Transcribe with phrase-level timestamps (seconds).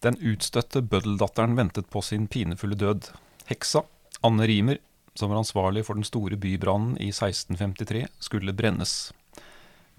[0.00, 3.10] Den utstøtte bøddeldatteren ventet på sin pinefulle død.
[3.50, 3.82] Heksa,
[4.24, 4.78] Anne Rimer,
[5.14, 9.12] som var ansvarlig for den store bybrannen i 1653, skulle brennes.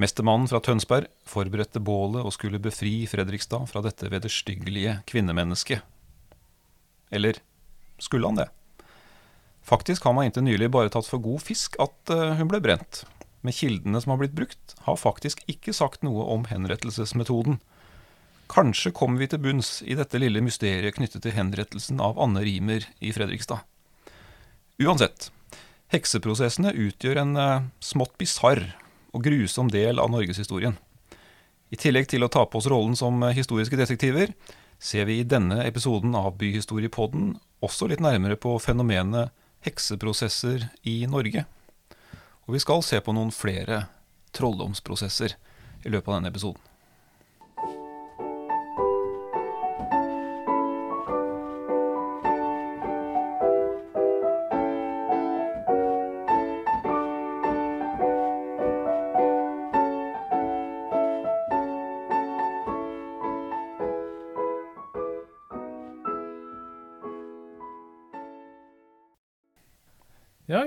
[0.02, 5.86] Mestermannen fra Tønsberg forberedte bålet og skulle befri Fredrikstad fra dette vederstyggelige kvinnemennesket.
[7.12, 7.38] Eller
[8.02, 8.48] skulle han det?
[9.62, 13.04] Faktisk har man inntil nylig bare tatt for god fisk at eh, hun ble brent.
[13.46, 17.60] Men kildene som har blitt brukt, har faktisk ikke sagt noe om henrettelsesmetoden.
[18.52, 22.84] Kanskje kommer vi til bunns i dette lille mysteriet knyttet til henrettelsen av Anne Rimer
[23.00, 23.64] i Fredrikstad.
[24.82, 25.30] Uansett,
[25.94, 28.66] hekseprosessene utgjør en eh, smått bisarr
[29.16, 30.76] og grusom del av norgeshistorien.
[31.72, 34.34] I tillegg til å ta på oss rollen som eh, historiske detektiver,
[34.82, 39.32] ser vi i denne episoden av Byhistoriepodden også litt nærmere på fenomenet
[39.64, 41.46] hekseprosesser i Norge.
[42.50, 43.86] Og vi skal se på noen flere
[44.36, 45.38] trolldomsprosesser
[45.86, 46.71] i løpet av denne episoden.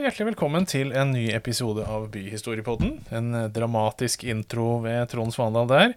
[0.04, 2.90] Hjertelig velkommen til en ny episode av Byhistoriepodden.
[3.16, 5.94] En eh, dramatisk intro ved Trond Svandal der.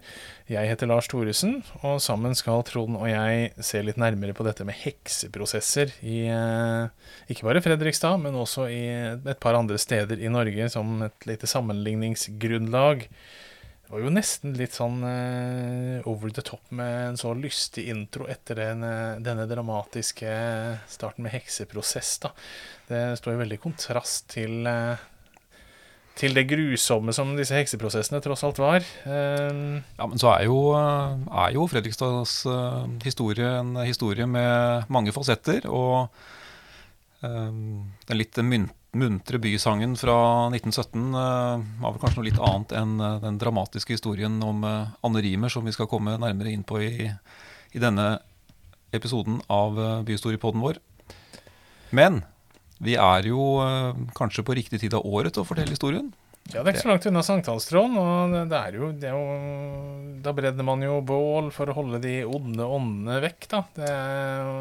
[0.48, 4.64] Jeg heter Lars Thoresen, og sammen skal Trond og jeg se litt nærmere på dette
[4.64, 8.80] med hekseprosesser i eh, ikke bare Fredrikstad, men også i
[9.18, 13.04] et par andre steder i Norge som et lite sammenligningsgrunnlag.
[13.88, 18.26] Det var jo nesten litt sånn uh, over the top med en så lystig intro
[18.28, 20.28] etter den, uh, denne dramatiske
[20.92, 22.10] starten med hekseprosess.
[22.20, 22.34] da.
[22.90, 25.00] Det står jo veldig i kontrast til, uh,
[26.20, 28.84] til det grusomme som disse hekseprosessene tross alt var.
[29.08, 32.42] ja, Men så er jo, er jo Fredrikstads
[33.08, 35.64] historie en historie med mange fasetter.
[35.64, 36.12] Og
[37.22, 40.16] den litt mynt muntre bysangen fra
[40.54, 44.94] 1917 uh, var vel kanskje noe litt annet enn uh, den dramatiske historien om uh,
[45.04, 47.10] Anne Rimer, som vi skal komme nærmere inn på i,
[47.76, 48.16] i denne
[48.96, 49.76] episoden av
[50.08, 50.78] Byhistoriepodden vår.
[51.92, 52.22] Men
[52.80, 53.42] vi er jo
[54.16, 56.08] kanskje på riktig tid av året til å fortelle historien.
[56.48, 60.22] Ja, det er ikke så langt unna sankthanstråden, og det er, jo, det er jo
[60.24, 63.60] Da brenner man jo bål for å holde de onde åndene vekk, da.
[63.76, 64.54] Det er jo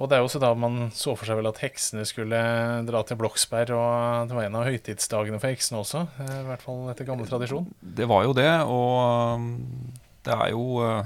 [0.00, 2.40] og det er jo også da man så for seg vel at heksene skulle
[2.88, 6.64] dra til Bloksberg, og det var en av høytidsdagene for heksene også, eh, i hvert
[6.64, 7.68] fall etter gammel tradisjon.
[7.84, 8.94] Det var jo det, og
[9.36, 9.50] um,
[10.24, 11.04] det er jo uh,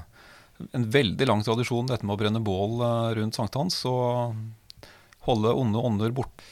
[0.79, 4.39] en veldig lang tradisjon dette med å brenne bål uh, rundt sankthans og
[5.27, 6.47] holde onde ånder bort.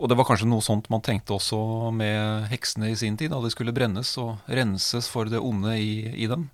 [0.00, 3.44] Og det var kanskje noe sånt man tenkte også med heksene i sin tid, da
[3.44, 6.48] de skulle brennes og renses for det onde i, i dem.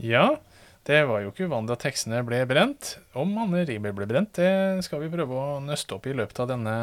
[0.00, 0.40] Ja,
[0.88, 2.94] det var jo ikke uvanlig at tekstene ble brent.
[3.18, 6.48] Om Anne Riiber ble brent, det skal vi prøve å nøste opp i løpet av
[6.54, 6.76] denne,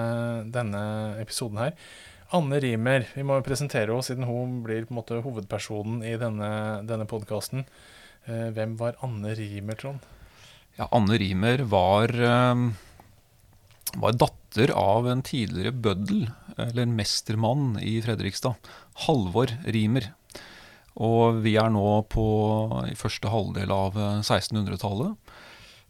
[0.53, 0.83] denne
[1.23, 1.73] episoden her.
[2.35, 6.17] Anne Rimer, vi må jo presentere henne siden hun blir på en måte hovedpersonen i
[6.19, 6.49] denne,
[6.87, 7.63] denne podkasten.
[8.27, 10.03] Eh, hvem var Anne Rimer, Trond?
[10.75, 12.65] Ja, Anne Rimer var, eh,
[13.95, 16.27] var datter av en tidligere bøddel,
[16.57, 18.59] eller mestermann i Fredrikstad.
[19.07, 20.11] Halvor Rimer.
[21.03, 22.25] Og vi er nå på
[22.89, 25.13] i første halvdel av 1600-tallet.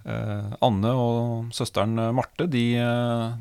[0.03, 2.65] Eh, eh, Anne og søsteren Marte de,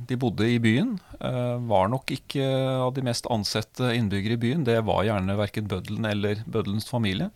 [0.07, 0.95] de, bodde i byen.
[1.19, 2.47] Eh, var nok ikke
[2.87, 4.67] av de mest ansette innbyggere i byen.
[4.69, 7.33] Det var gjerne verken bøddelen eller bøddelens familie.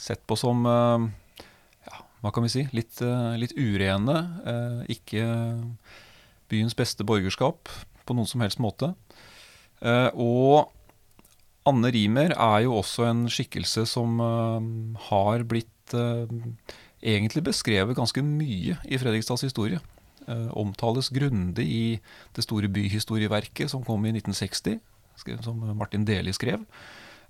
[0.00, 3.02] Sett på som ja, hva kan vi si, litt,
[3.36, 4.16] litt urene.
[4.88, 5.26] Ikke
[6.48, 7.68] byens beste borgerskap
[8.08, 8.94] på noen som helst måte.
[10.16, 10.72] Og
[11.68, 14.60] Anne Rimer er jo også en skikkelse som uh,
[15.10, 16.30] har blitt uh,
[17.00, 19.80] egentlig beskrevet ganske mye i Fredrikstads historie.
[20.24, 21.84] Uh, omtales grundig i
[22.36, 24.80] det store byhistorieverket som kom i 1960,
[25.44, 26.64] som Martin Deli skrev.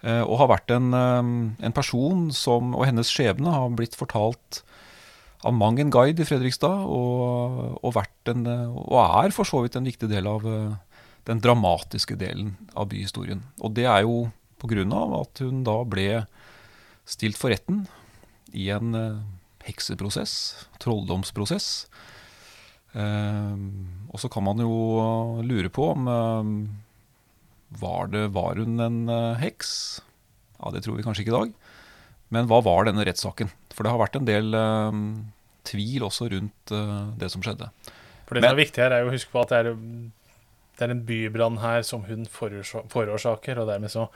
[0.00, 4.62] og har vært en, en, person som, og hennes skjebne har blitt fortalt
[5.44, 7.98] av mang en guide i Fredrikstad, og, og,
[8.30, 10.46] en, og, er for så vidt en viktig del av
[11.30, 13.44] den dramatiske delen av byhistorien.
[13.62, 14.30] Og det er jo
[14.60, 14.84] pga.
[15.20, 16.26] at hun da ble
[17.08, 17.86] stilt for retten
[18.52, 19.22] i en uh,
[19.64, 21.86] hekseprosess, trolldomsprosess.
[22.90, 23.54] Uh,
[24.10, 26.44] og så kan man jo lure på om uh,
[27.80, 29.00] var, det, var hun en
[29.38, 30.02] heks?
[30.58, 31.52] Ja, Det tror vi kanskje ikke i dag.
[32.34, 33.50] Men hva var denne rettssaken?
[33.70, 34.50] For det har vært en del
[35.66, 36.72] tvil også rundt
[37.18, 37.70] det som skjedde.
[38.26, 39.70] For Det som er viktig her, er jo å huske på at det er
[40.80, 44.08] det er en bybrann her som hun forårsaker, og dermed så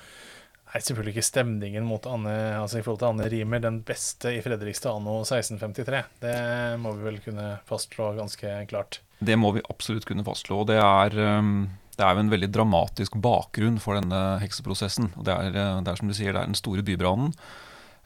[0.75, 4.97] er selvfølgelig ikke stemningen Anne, altså i forhold til Anne Rimer den beste i Fredrikstad
[4.97, 6.01] anno 1653.
[6.25, 6.39] Det
[6.83, 8.99] må vi vel kunne fastslå ganske klart.
[9.21, 10.65] Det må vi absolutt kunne fastslå.
[10.65, 15.13] og det er, det er jo en veldig dramatisk bakgrunn for denne hekseprosessen.
[15.21, 17.37] Det er, det er som du sier, det er den store bybrannen.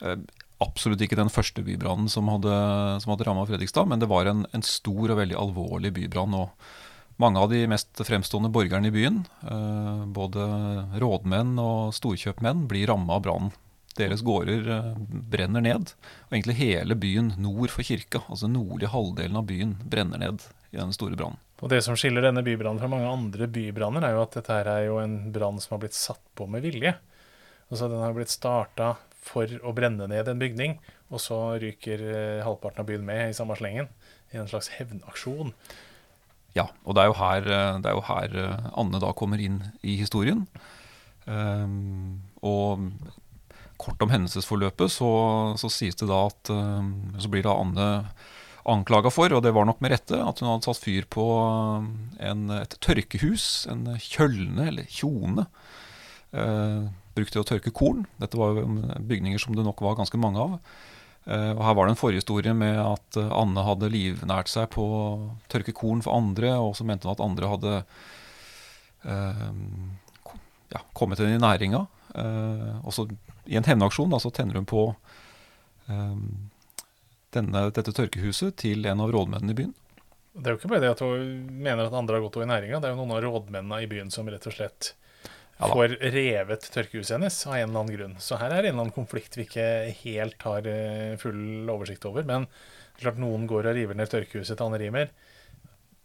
[0.02, 0.18] Eh,
[0.60, 2.52] absolutt ikke den første bybrannen som hadde,
[3.00, 6.36] som hadde ramma Fredrikstad, men det var en, en, stor og veldig alvorlig bybrann.
[6.36, 6.52] og
[7.18, 10.44] mange av de mest fremstående borgerne i byen, eh, både
[11.02, 13.56] rådmenn og storkjøpmenn, blir ramma av brannen.
[13.98, 14.94] Deres gårder eh,
[15.32, 15.92] brenner ned.
[16.28, 20.78] Og egentlig hele byen nord for kirka, altså nordlige halvdelen av byen, brenner ned i
[20.78, 21.40] den store brannen.
[21.58, 24.70] Og Det som skiller denne bybrannen fra mange andre bybranner, er jo at dette her
[24.70, 26.94] er jo en brann som har blitt satt på med vilje.
[27.68, 30.78] Altså Den har blitt starta for å brenne ned en bygning,
[31.10, 33.90] og så ryker eh, halvparten av byen med i samme slengen.
[34.30, 35.50] I en slags hevnaksjon.
[36.56, 39.98] Ja, og det er, her, eh, er, jo her, eh, Anne da kommer inn i
[40.00, 40.46] historien.
[41.28, 42.88] Um, og
[43.78, 45.10] kort om hendelsesforløpet så,
[45.60, 47.88] så, sies det da at um, Så blir da Anne
[48.68, 51.26] anklaga for, og det var nok med rette, at hun hadde satt fyr på
[52.20, 55.46] en, et tørkehus, en kjølne eller kjone.
[56.32, 58.04] Uh, brukt å tørke korn.
[58.20, 58.66] Dette var jo
[59.08, 60.58] bygninger som det nok var ganske mange av.
[61.28, 64.84] Eh, og Her var det en forhistorie med at eh, Anne hadde livnært seg på
[64.84, 65.02] å
[65.52, 67.72] tørke korn for andre, og så mente hun at andre hadde
[69.04, 69.48] eh,
[70.72, 71.84] ja, kommet henne i næringa.
[72.14, 73.02] Eh,
[73.52, 74.86] I en hevnaksjon tenner hun på
[75.92, 76.16] eh,
[77.36, 79.76] denne, dette tørkehuset til en av rådmennene i byen.
[80.38, 82.54] Det er jo ikke bare det at hun mener at andre har gått henne i
[82.54, 84.94] næringa, det er jo noen av rådmennene i byen som rett og slett
[85.58, 88.16] ja, får revet tørkehuset hennes av en eller annen grunn.
[88.22, 89.66] Så her er det en eller annen konflikt vi ikke
[90.04, 92.26] helt har eh, full oversikt over.
[92.28, 92.46] Men
[93.00, 95.10] klart noen går og river ned tørkehuset til Anne Rimer.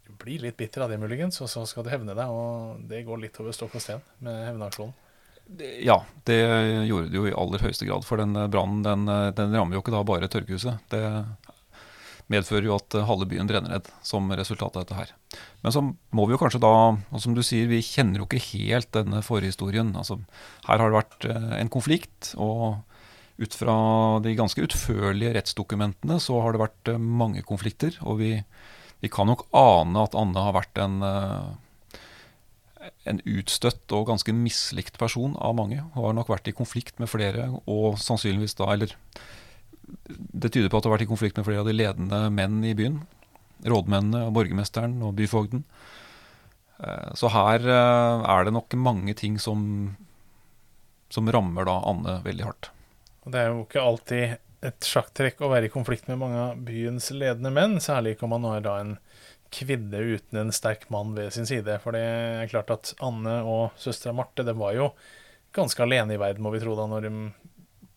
[0.07, 2.33] Du blir litt bitter av det, muligens, og så skal du hevne deg.
[2.33, 4.99] Og det går litt over stokk og sten med hevnaksjonen.
[5.83, 6.39] Ja, det
[6.87, 8.05] gjorde det jo i aller høyeste grad.
[8.07, 10.81] For den brannen den, den rammer jo ikke da bare tørkehuset.
[10.89, 11.03] Det
[12.33, 15.13] medfører jo at eh, halve byen brenner ned som resultat av dette her.
[15.63, 18.41] Men så må vi jo kanskje da, og som du sier, vi kjenner jo ikke
[18.51, 19.93] helt denne forhistorien.
[19.99, 20.19] Altså,
[20.67, 22.83] her har det vært eh, en konflikt, og
[23.41, 23.75] ut fra
[24.21, 27.97] de ganske utførlige rettsdokumentene så har det vært eh, mange konflikter.
[28.05, 28.31] Og vi,
[29.03, 30.99] vi kan nok ane at Anne har vært en,
[33.09, 35.81] en utstøtt og ganske mislikt person av mange.
[35.93, 38.97] Hun har nok vært i konflikt med flere, og sannsynligvis da, eller
[40.07, 42.61] det tyder på at det har vært i konflikt med flere av de ledende menn
[42.67, 43.01] i byen.
[43.63, 45.63] Rådmennene, og borgermesteren og byfogden.
[46.83, 49.93] Eh, så her eh, er det nok mange ting som,
[51.13, 52.71] som rammer da Anne veldig hardt.
[53.23, 57.09] Det er jo ikke alltid et sjakktrekk å være i konflikt med mange av byens
[57.15, 58.93] ledende menn, særlig ikke om man har da en
[59.53, 61.75] kvinne uten en sterk mann ved sin side.
[61.83, 64.89] For det er klart at Anne og søstera Marte det var jo
[65.53, 67.11] ganske alene i verden, må vi tro, da når de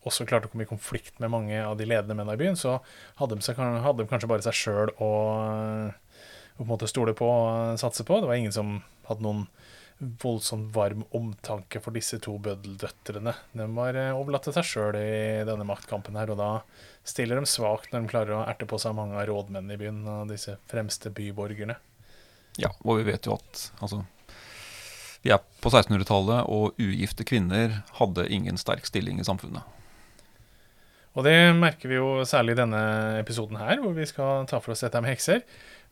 [0.07, 2.79] også klarte å komme i konflikt med mange av de ledende mennene i byen, så
[3.21, 7.17] hadde de, seg, hadde de kanskje bare seg sjøl å, å på en måte stole
[7.17, 8.21] på og satse på.
[8.23, 9.47] Det var ingen som hadde noen
[9.99, 13.33] voldsomt varm omtanke for disse to bøddeldøtrene.
[13.57, 16.51] De var eh, overlatt til seg sjøl i denne maktkampen her, og da
[17.07, 20.03] stiller de svakt når de klarer å erte på seg mange av rådmennene i byen
[20.13, 21.79] og disse fremste byborgerne.
[22.61, 24.03] Ja, og vi vet jo at altså,
[25.25, 29.65] vi er på 1600-tallet, og ugifte kvinner hadde ingen sterk stilling i samfunnet.
[31.17, 32.81] Og det merker vi jo særlig i denne
[33.23, 35.41] episoden her, hvor vi skal ta for oss dette med hekser.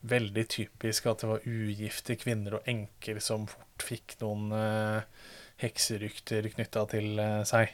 [0.05, 5.31] Veldig typisk at det var ugifte kvinner og enker som fort fikk noen uh,
[5.63, 7.73] hekserykter knytta til uh, seg.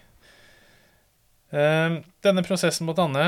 [1.50, 3.24] Uh, denne prosessen mot Anne,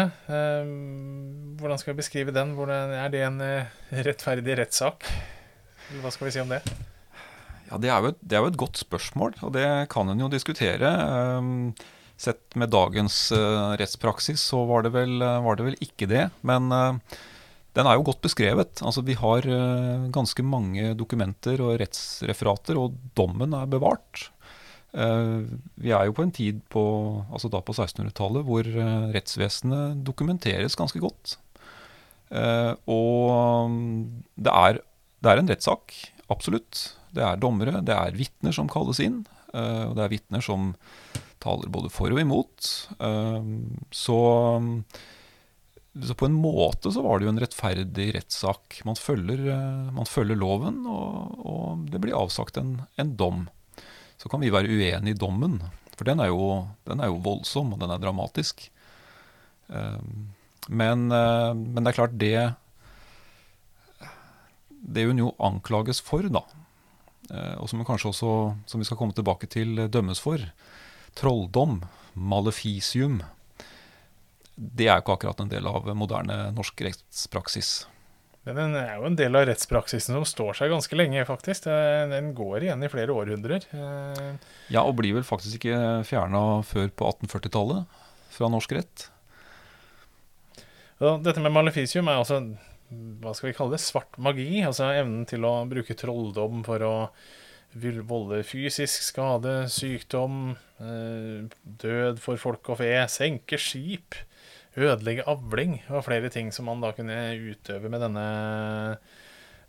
[1.59, 2.55] hvordan skal vi beskrive den?
[2.55, 3.43] Hvordan, er det en
[4.07, 5.09] rettferdig rettssak?
[5.99, 6.63] Hva skal vi si om det?
[7.73, 10.31] Ja, det er, et, det er, jo et, godt spørsmål, og det kan en jo
[10.31, 10.95] diskutere.
[12.23, 16.29] Sett med dagens uh, rettspraksis så var det, vel, uh, var det, vel, ikke det.
[16.47, 17.17] Men uh,
[17.75, 18.79] den er jo godt beskrevet.
[18.85, 19.49] Altså Vi har
[20.13, 24.29] ganske mange dokumenter og rettsreferater, og dommen er bevart.
[25.81, 26.83] vi er jo på en tid på,
[27.33, 28.69] altså da på 1600-tallet hvor
[29.15, 31.39] rettsvesenet dokumenteres ganske godt.
[32.85, 33.73] og
[34.37, 34.83] det er,
[35.25, 35.97] det er en rettssak,
[36.29, 36.93] absolutt.
[37.17, 39.23] Det er dommere, det er vitner som kalles inn.
[39.57, 40.75] og det er vitner som
[41.43, 42.69] taler både for og imot.
[43.03, 44.19] Ehm, så,
[45.97, 48.81] så, på en måte så var det jo en rettferdig rettssak.
[48.89, 53.47] Man følger, eh, man følger loven, og, og, det blir avsagt en, en, dom.
[54.21, 55.59] Så kan vi være uenige i dommen,
[55.97, 58.69] for den er jo, den er jo voldsom, og den er dramatisk.
[59.73, 60.33] Ehm,
[60.69, 62.55] men, eh, men, det er klart, det
[64.83, 66.43] Det hun jo anklages for, da,
[67.31, 68.31] eh, og som hun kanskje også,
[68.67, 70.43] som vi skal komme tilbake til, dømmes for,
[71.19, 71.81] trolldom,
[72.15, 73.21] maleficium,
[74.57, 77.73] det er jo ikke akkurat en del av moderne norsk rettspraksis.
[78.43, 81.69] Men den er jo en del av rettspraksisen som står seg ganske lenge, faktisk.
[82.11, 83.69] Den går igjen i flere århundrer.
[83.71, 88.01] Eh, ja, og blir vel faktisk ikke fjerna før på 1840-tallet
[88.35, 89.07] fra norsk rett.
[91.03, 92.43] Dette med maleficium er altså
[93.23, 94.61] hva skal vi kalle det, svart magi.
[94.67, 96.95] Altså evnen til å bruke trolldom for å
[97.75, 104.15] volde fysisk skade, sykdom, eh, død for folk og fe, senke skip,
[104.77, 105.83] ødelegge avling.
[105.89, 108.99] og flere ting som man da kunne utøve med denne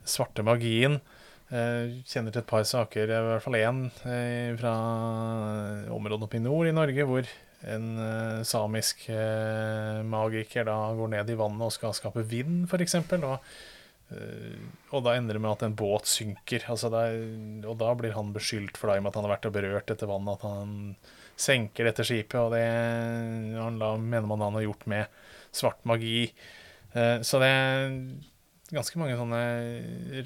[0.06, 1.02] svarte magien.
[1.52, 4.74] Jeg eh, kjenner til et par saker, i hvert fall én eh, fra
[5.92, 7.24] området oppe i nord i Norge, hvor
[7.64, 9.08] en samisk
[10.04, 12.96] magiker da går ned i vannet og skal skape vind, f.eks.
[12.96, 13.40] Og
[14.94, 16.66] og da ender det med at en båt synker.
[16.72, 17.18] Altså er,
[17.66, 20.38] og da blir han beskyldt for da, at han har vært og berørt dette vannet,
[20.38, 20.76] at han
[21.40, 22.38] senker dette skipet.
[22.40, 22.64] Og det
[23.58, 26.28] han da mener man han har gjort med svart magi.
[26.94, 27.98] Eh, så det er
[28.74, 29.44] ganske mange sånne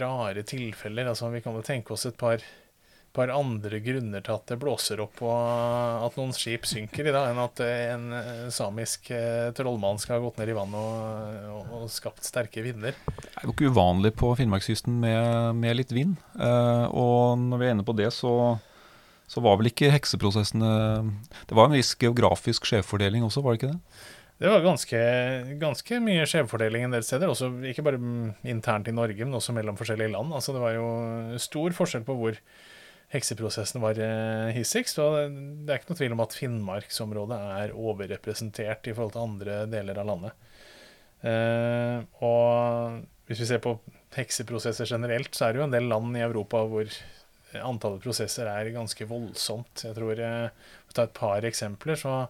[0.01, 1.11] rare tilfeller.
[1.11, 2.43] Altså vi kan jo tenke oss et par
[3.17, 7.31] par andre grunner til at det blåser opp og at noen skip synker i dag,
[7.31, 11.73] enn at en eh, samisk eh, trollmann skal ha gått ned i vannet og, og,
[11.81, 12.97] og, skapt sterke vinder.
[13.17, 16.17] Det er jo ikke uvanlig på Finnmarkskysten med, med, litt vind.
[16.37, 18.33] Eh, og når vi er inne på det, så,
[19.27, 20.69] så var vel ikke hekseprosessene
[21.49, 23.81] Det var en viss geografisk skjevfordeling også, var det ikke det?
[24.37, 24.97] Det var ganske,
[25.57, 27.31] ganske mye skjevfordeling en del steder.
[27.31, 27.97] Også, ikke bare
[28.45, 30.29] internt i Norge, men også mellom forskjellige land.
[30.37, 30.89] Altså, det var jo
[31.41, 32.37] stor forskjell på hvor
[33.13, 34.99] hekseprosessen var eh, hissigst.
[35.03, 35.35] Og
[35.65, 40.01] det er ikke noe tvil om at Finnmarksområdet er overrepresentert i forhold til andre deler
[40.01, 40.49] av landet.
[41.27, 43.77] Eh, og hvis vi ser på
[44.17, 46.91] hekseprosesser generelt, så er det jo en del land i Europa hvor
[47.63, 49.85] antallet prosesser er ganske voldsomt.
[49.87, 51.95] Jeg tror jeg vil ta et par eksempler.
[51.95, 52.27] så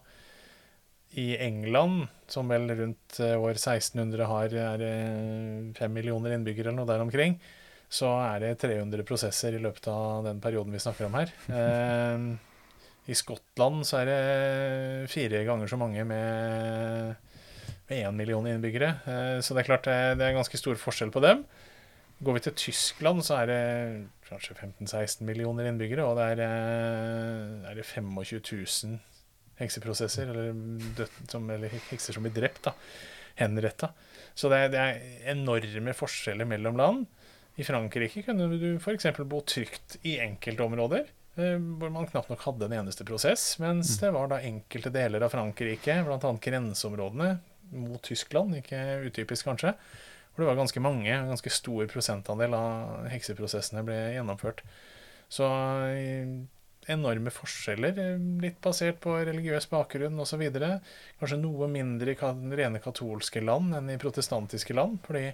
[1.17, 4.51] i England, som vel rundt eh, år 1600 har
[5.77, 7.39] fem millioner innbyggere eller noe der omkring,
[7.87, 11.31] så er det 300 prosesser i løpet av den perioden vi snakker om her.
[11.47, 12.25] Eh,
[13.07, 17.15] I Skottland så er det fire ganger så mange med,
[17.87, 18.91] én million innbyggere.
[19.07, 21.45] Eh, så det er klart det, det er ganske stor forskjell på dem.
[22.19, 23.61] Går vi til Tyskland, så er det
[24.27, 28.97] kanskje 15-16 millioner innbyggere, og det er, eh, er det 25 000
[29.61, 30.57] hekseprosesser, eller,
[30.97, 32.73] død, som, eller hekser som blir drept, da,
[33.39, 33.93] henretta.
[34.37, 37.05] Så det, det er enorme forskjeller mellom land.
[37.57, 39.07] I Frankrike kunne du f.eks.
[39.25, 44.01] bo trygt i enkeltområder, områder, hvor man knapt nok hadde en eneste prosess, mens mm.
[44.03, 46.33] det var da enkelte deler av Frankrike, bl.a.
[46.41, 47.31] grenseområdene
[47.77, 49.73] mot Tyskland, ikke utypisk kanskje,
[50.33, 54.61] hvor det var ganske mange, ganske stor prosentandel av hekseprosessene ble gjennomført.
[55.33, 55.49] Så
[55.89, 56.29] eh,
[56.93, 60.45] enorme forskjeller, eh, litt basert på religiøs bakgrunn osv.
[61.19, 62.17] Kanskje noe mindre i
[62.61, 65.01] rene katolske land enn i protestantiske land.
[65.09, 65.31] fordi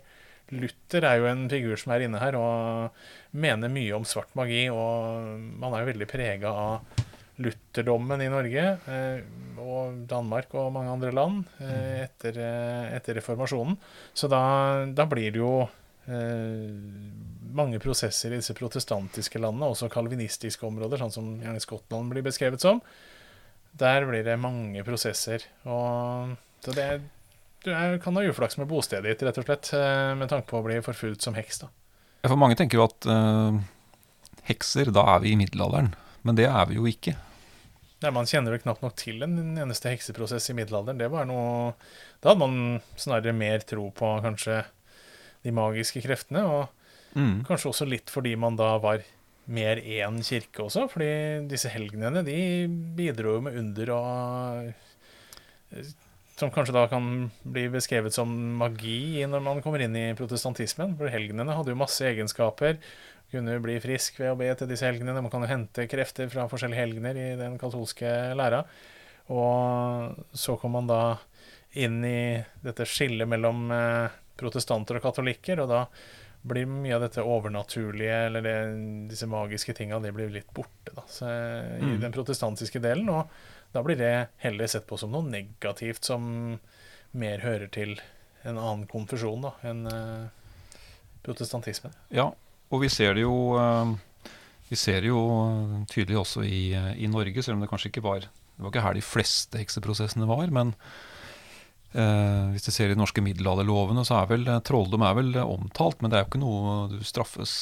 [0.51, 4.65] Luther er jo en figur som er inne her og mener mye om svart magi.
[4.73, 7.03] Og man er jo veldig prega av
[7.41, 9.23] lutherdommen i Norge eh,
[9.61, 12.03] og Danmark og mange andre land eh, mm.
[12.03, 13.77] etter, eh, etter, reformasjonen.
[14.13, 14.43] Så da,
[14.93, 15.55] da blir det jo
[17.55, 22.81] mange prosesser i disse protestantiske landene, også kalvinistiske områder, sånn som Skottland blir beskrevet som.
[23.79, 25.45] Der blir det mange prosesser.
[25.63, 26.89] Og, så det,
[27.63, 30.65] du kan ha uflaks med bostedet ditt, rett og slett, eh, med tanke på å
[30.65, 31.63] bli forfulgt som heks.
[31.63, 31.71] da.
[32.27, 33.55] For mange tenker jo at uh,
[34.47, 35.93] hekser, da er vi i middelalderen.
[36.23, 37.15] Men det er vi jo ikke.
[38.03, 40.99] Nei, Man kjenner vel knapt nok til en eneste hekseprosess i middelalderen.
[40.99, 41.73] Det var noe,
[42.19, 44.63] Da hadde man snarere mer tro på kanskje
[45.43, 46.43] de magiske kreftene.
[46.43, 47.43] Og mm.
[47.47, 49.03] kanskje også litt fordi man da var
[49.45, 50.87] mer én kirke også.
[50.91, 51.11] Fordi
[51.51, 52.39] disse helgenene de
[52.95, 54.73] bidro med under og
[56.39, 60.95] som kanskje da kan bli beskrevet som magi når man kommer inn i protestantismen.
[60.97, 62.79] For helgenene hadde jo masse egenskaper.
[63.33, 65.21] Kunne bli frisk ved å be til disse helgenene.
[65.21, 68.63] Man kan jo hente krefter fra forskjellige helgener i den katolske læra.
[69.33, 71.03] Og så kom man da
[71.79, 75.85] inn i dette skillet mellom eh, protestanter og katolikker, og da
[76.43, 78.55] blir mye av dette overnaturlige, eller det,
[79.09, 81.29] disse magiske tinga, det blir litt borte da, så,
[81.79, 81.99] i mm.
[82.03, 83.07] den protestantiske delen.
[83.13, 83.31] Og
[83.73, 86.25] da blir det heller sett på som noe negativt som
[87.17, 87.95] mer hører til
[88.43, 90.27] en annen konfesjon da, enn uh,
[91.25, 91.95] protestantismen.
[92.13, 92.29] Ja,
[92.69, 93.93] og vi ser det jo uh,
[94.69, 95.23] Vi ser det jo
[95.89, 98.97] tydelig også i, i, Norge, selv om det kanskje ikke var Det var ikke her
[98.97, 100.47] de fleste hekseprosessene var.
[100.55, 100.71] Men
[101.93, 106.01] eh, hvis du ser i de norske middelalderlovene, så er vel trolldom er vel omtalt.
[106.01, 107.53] Men det er jo ikke noe du straffes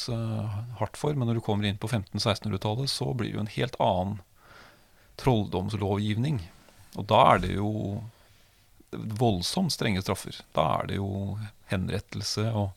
[0.78, 1.12] hardt for.
[1.12, 4.20] Men når du kommer inn på 1500-1600-tallet, så blir det jo en helt annen
[5.22, 6.40] trolldomslovgivning.
[7.00, 7.70] Og da er det jo
[8.92, 10.36] voldsomt strenge straffer.
[10.56, 11.36] Da er det jo
[11.72, 12.74] henrettelse og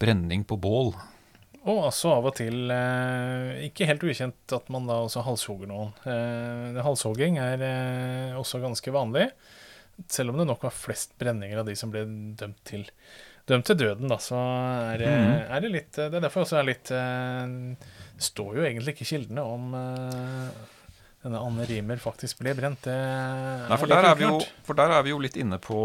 [0.00, 0.92] brenning på bål.
[1.68, 5.90] Og altså av og til eh, ikke helt ukjent at man da også halshogger noen.
[6.08, 9.26] Eh, halshogging er eh, også ganske vanlig,
[10.08, 12.06] selv om det nok var flest brenninger av de som ble
[12.40, 12.86] dømt til,
[13.50, 14.38] dømt til døden, da, så
[14.94, 15.52] er, det- Mhm.
[15.52, 17.76] er det litt Det er derfor også er litt eh,
[18.16, 20.48] Det står jo egentlig ikke kildene om eh,
[21.20, 22.84] denne Anne Rimer faktisk ble brent.
[22.86, 22.96] Det
[23.68, 25.80] Nei, for der, er vi jo, for der er vi jo litt inne på,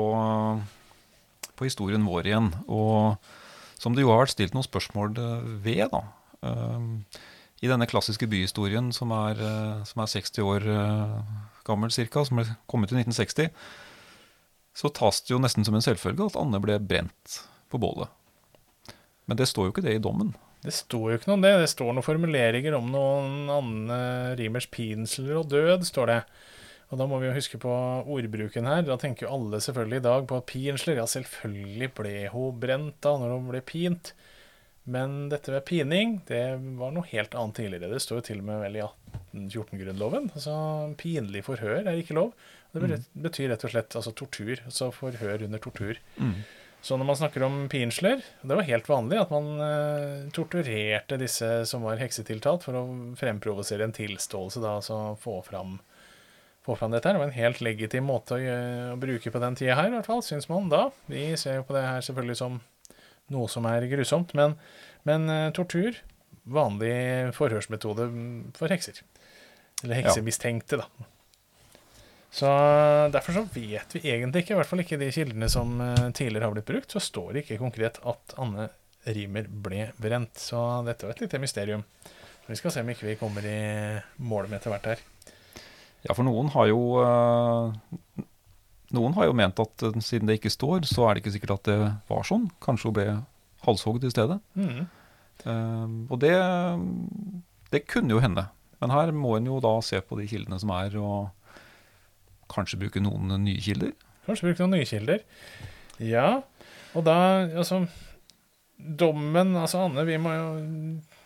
[1.60, 2.52] på historien vår igjen.
[2.72, 3.18] Og
[3.80, 6.04] som det jo har vært stilt noen spørsmål eh, ved, da.
[6.46, 7.04] Um,
[7.64, 11.18] I denne klassiske byhistorien som er, eh, som er 60 år eh,
[11.68, 13.52] gammel ca., som ble kommet i 1960,
[14.76, 17.40] så tas det jo nesten som en selvfølge at Anne ble brent
[17.72, 18.12] på bålet.
[19.26, 20.36] Men det står jo ikke det i dommen.
[20.66, 21.54] Det står jo ikke noe om det.
[21.62, 24.00] Det står noen formuleringer om noen Anne
[24.40, 26.20] Rimers pinsler og død, står det.
[26.94, 27.74] Og da må vi jo huske på
[28.14, 28.84] ordbruken her.
[28.86, 31.00] Da tenker jo alle selvfølgelig i dag på pinsler.
[31.02, 34.14] Ja, selvfølgelig ble hun brent da når hun ble pint.
[34.86, 36.44] Men dette med pining, det
[36.78, 37.90] var noe helt annet tidligere.
[37.96, 40.30] Det står jo til og med vel i 1814-grunnloven.
[40.38, 40.58] Altså
[41.02, 42.36] pinlig forhør er ikke lov.
[42.76, 44.62] Det betyr rett og slett altså tortur.
[44.68, 45.98] Altså forhør under tortur.
[46.86, 51.48] Så når man snakker om pinsler, det var helt vanlig at man eh, torturerte disse
[51.66, 52.84] som var heksetiltalt, for å
[53.18, 55.80] fremprovosere en tilståelse, da, altså få fram,
[56.68, 57.18] få fram dette her.
[57.18, 58.54] Det var en helt legitim måte å,
[58.94, 60.84] å bruke på den tida her, i hvert fall, syns man da.
[61.10, 62.62] Vi ser jo på det her selvfølgelig som
[63.34, 64.54] noe som er grusomt, men,
[65.10, 65.98] men eh, tortur,
[66.46, 68.12] vanlig forhørsmetode
[68.62, 69.02] for hekser.
[69.82, 71.10] Eller heksemistenkte, da.
[72.36, 72.48] Så
[73.12, 76.50] Derfor så vet vi egentlig ikke, i hvert fall ikke de kildene som eh, tidligere
[76.50, 78.68] har blitt brukt, så står det ikke konkret at Anne
[79.08, 80.36] Rimer ble brent.
[80.42, 81.86] Så dette var et lite mysterium.
[82.50, 83.60] Vi skal se om ikke vi kommer i
[84.20, 85.04] mål med etter hvert her.
[86.04, 88.26] Ja, for noen har jo eh,
[88.96, 91.56] Noen har jo ment at eh, siden det ikke står, så er det ikke sikkert
[91.56, 91.80] at det
[92.12, 92.50] var sånn.
[92.66, 93.08] Kanskje hun ble
[93.64, 94.42] halshogd i stedet.
[94.60, 94.84] Mm.
[96.12, 96.36] Og det,
[97.72, 98.46] det kunne jo hende.
[98.84, 101.32] Men her må en jo da se på de kildene som er, og
[102.52, 103.94] kanskje bruke noen nye kilder.
[104.26, 105.24] Kanskje bruke noen nye kilder.
[106.04, 106.30] Ja,
[106.96, 107.18] og da
[107.56, 107.86] altså
[108.76, 110.48] Dommen Altså, Anne, vi må jo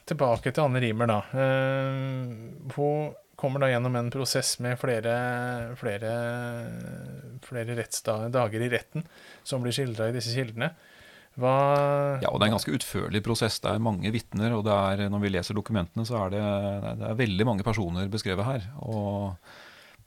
[0.10, 1.18] tilbake til Anne Rimer, da.
[1.34, 5.14] Uh, hun kommer da gjennom en prosess med flere,
[5.80, 6.14] flere,
[7.46, 9.06] flere rettsdager i retten,
[9.48, 10.74] som blir skildra i disse kildene.
[11.40, 11.54] Hva
[12.20, 13.62] Ja, og det er en ganske utførlig prosess.
[13.64, 16.44] Det er mange vitner, og det er, når vi leser dokumentene, så er det,
[17.00, 18.68] det er veldig mange personer beskrevet her.
[18.84, 19.38] Og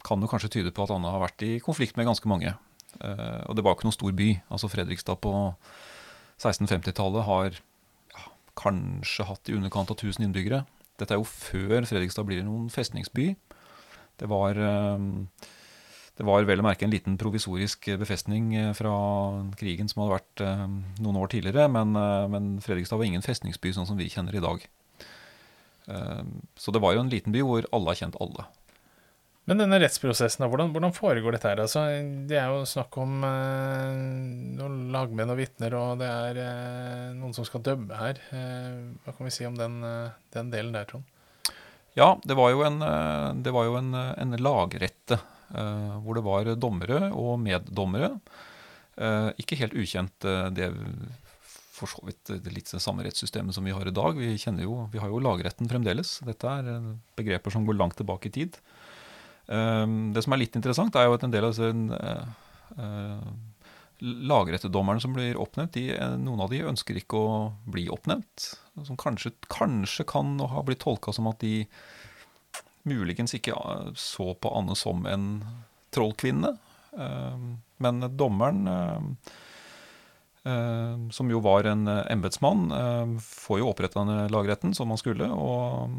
[0.07, 2.55] kan jo kanskje tyde på at Anne har vært i konflikt med ganske mange.
[3.01, 4.29] Uh, og det var ikke noen stor by.
[4.53, 5.33] Altså Fredrikstad på
[6.43, 10.65] 1650-tallet har ja, kanskje hatt i underkant av 1000 innbyggere.
[11.01, 13.33] Dette er jo før Fredrikstad blir noen festningsby.
[14.21, 15.07] Det var, eh,
[16.21, 18.93] det var vel å merke en liten provisorisk befestning eh, fra
[19.59, 20.45] krigen som hadde vært
[21.01, 21.97] noen år tidligere, men,
[22.31, 24.67] men Fredrikstad var ingen festningsby sånn som vi kjenner i dag.
[26.55, 28.45] Så det var jo en liten by hvor alle har kjent alle.
[29.51, 31.61] Men denne rettsprosessen, hvordan, hvordan foregår dette her?
[31.65, 31.83] Altså,
[32.31, 33.97] det er jo snakk om eh,
[34.61, 38.21] noen lagmenn og vitner, og det er eh, noen som skal dømme her.
[38.31, 38.69] Eh,
[39.03, 41.09] hva kan vi si om den, eh, den delen der, Trond?
[41.99, 45.21] Ja, det var jo en, eh, var jo en, eh, en lagrette
[45.53, 48.15] hvor det var dommere og meddommere.
[49.37, 50.25] Ikke helt ukjent
[50.57, 50.71] det
[51.77, 54.17] for så vidt det litt samme rettssystemet som vi har i dag.
[54.17, 54.31] Vi,
[54.65, 56.15] jo, vi har jo lagretten fremdeles.
[56.25, 56.71] Dette er
[57.21, 58.57] begreper som går langt tilbake i tid.
[59.49, 62.27] Eh, det som er litt interessant, er jo at en del av disse eh,
[62.79, 63.33] eh,
[64.03, 67.35] lagrettedommerne som blir oppnevnt, de, eh, noen av de ønsker ikke å
[67.71, 68.49] bli oppnevnt.
[68.87, 71.67] Som kanskje, kanskje kan ha blitt tolka som at de
[72.89, 73.55] muligens ikke
[73.95, 75.29] så på Anne som en
[75.95, 76.57] trollkvinne.
[76.99, 77.47] Eh,
[77.83, 79.17] Men dommeren,
[81.11, 82.69] som jo var en embetsmann,
[83.19, 85.27] får jo oppretta lagretten som han skulle.
[85.27, 85.91] Og,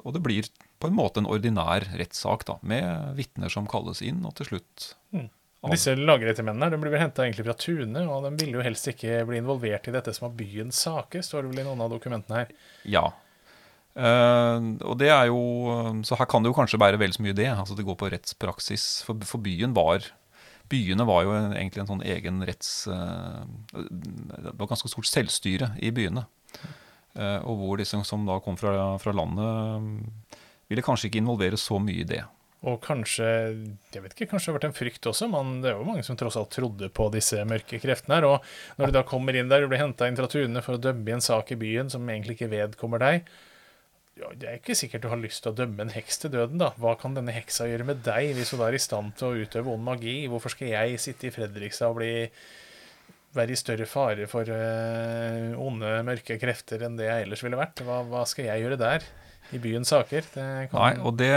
[0.00, 0.48] og det blir
[0.80, 5.28] på en måte en ordinær rettssak, med vitner som kalles inn, og til slutt Mm.
[5.62, 9.26] av- Disse lagrettemennene de blir vel henta fra Tune, og de ville jo helst ikke
[9.28, 12.36] bli involvert i dette som var byens saker, står det vel i noen av dokumentene
[12.44, 12.48] her.
[12.84, 13.10] Ja.
[13.90, 15.40] Uh, og det er jo
[16.06, 17.48] Så her kan det jo kanskje bære vel så mye det.
[17.50, 19.02] Altså det går på rettspraksis.
[19.02, 20.06] For, for byen var
[20.70, 22.86] Byene var jo en, egentlig en sånn egen retts...
[22.86, 23.42] uh,
[23.74, 26.22] det var ganske stort selvstyre i byene.
[27.18, 30.06] Uh, og hvor disse som da kom fra, fra landet,
[30.70, 32.22] ville kanskje ikke involvere så mye i det.
[32.68, 35.78] Og kanskje jeg vet ikke, kanskje det har vært en frykt også, men det er
[35.78, 38.26] jo mange som tross alt trodde på disse mørke kreftene her.
[38.28, 40.82] Og når du da kommer inn der og blir henta inn fra tunene for å
[40.82, 43.30] dømme i en sak i byen som egentlig ikke vedkommer deg,
[44.20, 46.58] ja, Det er ikke sikkert du har lyst til å dømme en heks til døden,
[46.60, 46.74] da.
[46.76, 49.72] Hva kan denne heksa gjøre med deg, hvis hun er i stand til å utøve
[49.72, 50.16] ond magi?
[50.28, 52.12] Hvorfor skal jeg sitte i Fredrikstad og bli
[53.36, 57.82] være i større fare for uh, onde, mørke krefter enn det jeg ellers ville vært?
[57.86, 59.06] Hva, hva skal jeg gjøre der?
[59.50, 60.26] I byens saker?
[60.34, 60.74] Kan...
[60.76, 61.32] Nei, og det,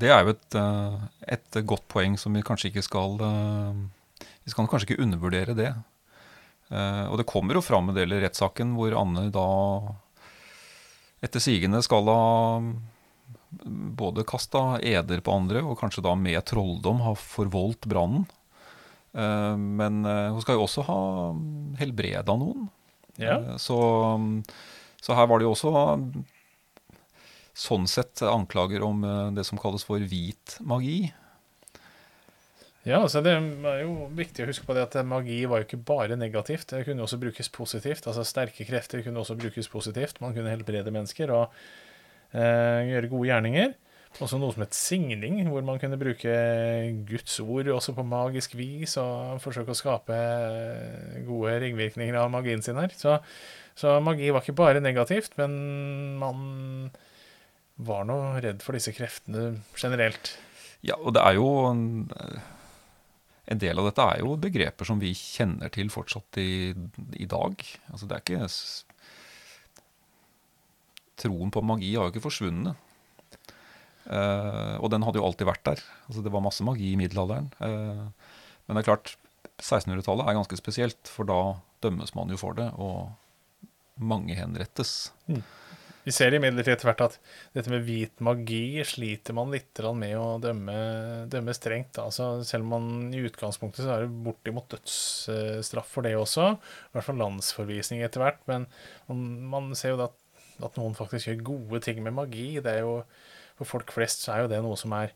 [0.00, 0.96] det, er jo et, eh,
[1.32, 5.70] et, godt poeng som vi kanskje ikke skal uh, Vi skal kanskje ikke undervurdere det.
[6.68, 9.46] Og det kommer jo fram en del i rettssaken hvor Anne da
[11.24, 12.24] etter sigende skal ha
[13.96, 18.26] både kasta eder på andre og kanskje da med trolldom ha forvoldt brannen.
[19.14, 20.98] Eh, men eh, hun skal jo også ha
[21.80, 22.68] helbreda noen.
[23.18, 23.38] Ja.
[23.38, 23.78] Eh, så,
[25.00, 25.72] så, her var det jo også
[27.58, 29.02] sånn sett anklager om
[29.34, 31.08] det som kalles for hvit magi.
[32.86, 35.80] Ja, altså Det er jo viktig å huske på det at magi var jo ikke
[35.90, 36.70] bare negativt.
[36.70, 38.06] Det kunne også brukes positivt.
[38.06, 40.22] altså Sterke krefter kunne også brukes positivt.
[40.24, 41.58] Man kunne helbrede mennesker og
[42.32, 43.74] eh, gjøre gode gjerninger.
[44.18, 46.32] Også noe som het signing, hvor man kunne bruke
[47.06, 52.64] Guds ord også på magisk vis og forsøke å skape eh, gode ringvirkninger av magien
[52.64, 52.94] sin her.
[52.98, 53.18] Så,
[53.78, 55.54] så magi var ikke bare negativt, men
[56.18, 56.90] man
[57.78, 60.34] var nå redd for disse kreftene generelt.
[60.82, 61.52] Ja, og det er jo
[63.48, 66.74] en del av dette er jo begreper som vi kjenner til fortsatt i,
[67.16, 67.62] i dag.
[67.92, 68.50] Altså det er ikke
[71.18, 72.78] Troen på magi har jo ikke forsvunnet.
[74.08, 75.84] Uh, og den hadde jo alltid vært der.
[76.08, 77.50] Altså det var masse magi i middelalderen.
[77.60, 78.08] Uh,
[78.66, 79.14] men det er klart,
[79.60, 81.38] 1600-tallet er ganske spesielt, for da
[81.84, 83.12] dømmes man jo for det, og
[83.98, 85.10] mange henrettes.
[85.28, 85.42] Mm.
[86.08, 87.16] Vi ser imidlertid etter hvert at
[87.52, 90.76] dette med hvit magi sliter man litt med å dømme,
[91.28, 91.98] dømme strengt.
[92.00, 96.54] Altså, selv om man i utgangspunktet så er det bortimot dødsstraff for det også.
[96.54, 98.40] I hvert fall landsforvisning etter hvert.
[98.48, 98.64] Men
[99.52, 100.16] man, ser jo da at,
[100.62, 102.54] at, noen faktisk gjør gode ting med magi.
[102.64, 103.02] Det er jo,
[103.58, 105.12] For folk flest så er jo det noe som er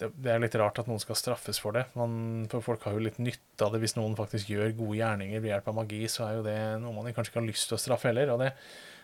[0.00, 1.82] det, er litt rart at noen skal straffes for det.
[1.98, 3.82] Man, for folk har jo litt nytte av det.
[3.82, 6.94] Hvis noen faktisk gjør gode gjerninger ved hjelp av magi, så er jo det noe
[6.96, 8.32] man kanskje ikke har lyst til å straffe heller.
[8.32, 8.54] og det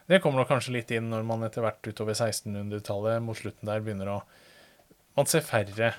[0.07, 3.83] det kommer nok kanskje litt inn når man etter hvert utover 1600-tallet mot slutten der
[3.83, 4.21] begynner å
[5.17, 5.95] Man ser færre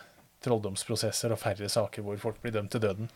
[0.45, 3.07] trolldomsprosesser og færre saker hvor folk blir dømt til døden.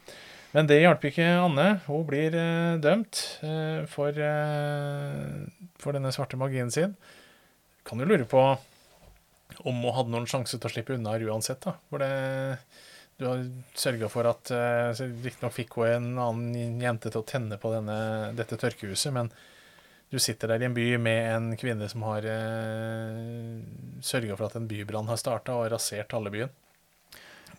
[0.52, 1.68] Men det hjalp ikke Anne.
[1.86, 6.98] Hun blir eh, dømt eh, for, eh, for, denne svarte magien sin.
[7.86, 8.42] Kan jo lure på
[9.60, 11.62] om hun hadde noen sjanse til å slippe unna her uansett.
[11.66, 11.76] da.
[11.90, 12.12] Hvor det,
[13.20, 13.44] du har
[13.78, 17.98] sørga for at uh, Riktignok fikk hun en annen jente til å tenne på denne,
[18.38, 19.32] dette tørkehuset, men
[20.12, 23.62] du sitter der i en by med en kvinne som har uh,
[24.04, 26.58] sørga for at en bybrann har starta og rasert halve byen.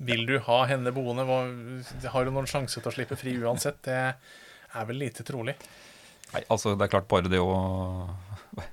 [0.02, 1.24] Vil du ha henne boende?
[1.24, 3.78] Har hun noen sjanse til å slippe fri uansett?
[3.86, 5.54] Det er vel lite trolig.
[6.32, 7.52] Nei, altså det er klart Bare det å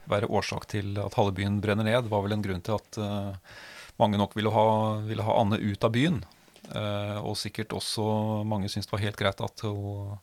[0.10, 3.60] være årsak til at halve byen brenner ned, var vel en grunn til at uh,
[4.02, 4.68] mange nok ville ha,
[5.08, 6.22] ville ha, Anne ut av byen.
[6.70, 8.04] Uh, og sikkert også
[8.48, 10.18] mange syntes det var helt greit at hun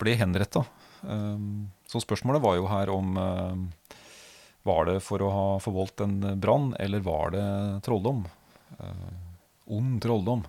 [0.00, 0.64] ble henretta.
[1.02, 3.14] Um, så spørsmålet var jo her om
[4.66, 7.46] Var det for å ha forvoldt en brann, eller var det
[7.86, 8.26] trolldom?
[9.72, 10.42] Ond trolldom.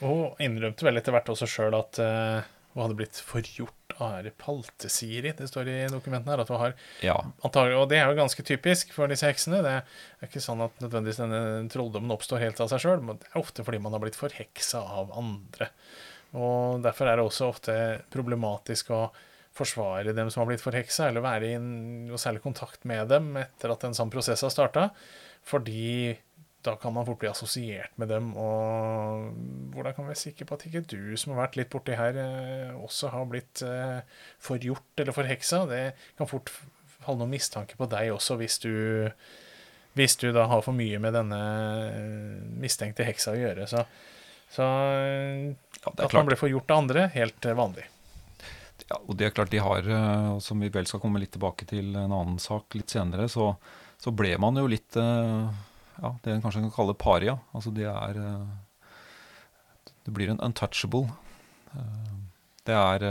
[0.00, 5.30] Hun innrømte vel etter hvert også sjøl at uh, hun hadde blitt forgjort av paltesiri.
[5.38, 6.42] Det står i dokumentene her.
[6.42, 6.72] at hun har
[7.06, 7.16] ja.
[7.46, 9.62] antagelig, Og det er jo ganske typisk for disse heksene.
[9.62, 13.30] Det er ikke sånn at nødvendigvis denne trolldommen oppstår helt av seg sjøl, men det
[13.30, 15.70] er ofte fordi man har blitt forheksa av andre.
[16.34, 17.76] Og Derfor er det også ofte
[18.10, 19.04] problematisk å
[19.54, 23.70] forsvare dem som har blitt forheksa, eller være i noe særlig kontakt med dem etter
[23.70, 24.88] at en sånn prosess har starta.
[25.46, 26.16] Fordi
[26.64, 29.26] da kan man fort bli assosiert med dem, og
[29.74, 32.16] hvordan kan vi være sikre på at ikke du som har vært litt borti her,
[32.20, 34.00] eh, også har blitt eh,
[34.42, 35.64] forgjort eller forheksa?
[35.68, 35.82] Det
[36.18, 36.52] kan fort
[37.04, 38.72] falle noen mistanke på deg også, hvis du,
[39.98, 41.40] hvis du da har for mye med denne
[41.90, 43.68] eh, mistenkte heksa å gjøre.
[43.68, 43.84] Så,
[44.56, 47.90] så ja, at man blir forgjort av andre, helt vanlig.
[48.88, 49.86] Ja, og det er klart de har,
[50.44, 53.52] som vi vel skal komme litt tilbake til en annen sak litt senere, så,
[54.00, 55.62] så ble man jo litt eh,
[56.00, 57.38] ja, det en kanskje kan kalle paria.
[57.54, 58.90] Altså det er eh,
[60.04, 61.08] Det blir en untouchable.
[62.64, 63.02] Det er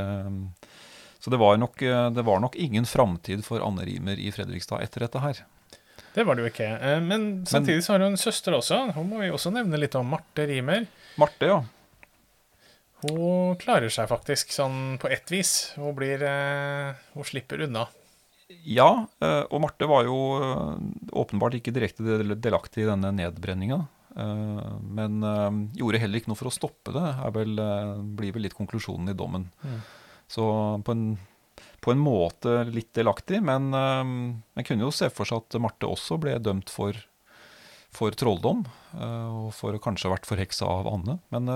[1.20, 5.06] Så det var nok, det var nok ingen framtid for Anne Rimer i Fredrikstad etter
[5.06, 5.44] dette her.
[6.14, 6.70] Det var det jo ikke.
[7.02, 8.80] Men samtidig så har hun en søster også.
[8.96, 10.10] Hun må vi også nevne litt om.
[10.14, 10.86] Marte Rimer.
[11.18, 11.62] Marte, ja.
[13.04, 15.74] Hun klarer seg faktisk sånn på ett vis.
[15.76, 17.88] Hun blir eh, Hun slipper unna.
[18.64, 20.78] Ja, eh, og Marte var jo eh,
[21.24, 23.84] åpenbart ikke direkte delaktig i denne nedbrenninga.
[24.14, 25.24] Men
[25.74, 27.58] gjorde heller ikke noe for å stoppe det, vel,
[28.14, 29.48] blir vel litt konklusjonen i dommen.
[29.66, 29.80] Mm.
[30.30, 30.44] Så
[30.86, 31.08] på en
[31.82, 36.20] på en måte litt delaktig, men en kunne jo se for seg at Marte også
[36.22, 36.94] ble dømt for,
[37.90, 38.62] for trolldom.
[38.94, 41.18] Og for å kanskje ha vært forheksa av Anne.
[41.34, 41.50] Men,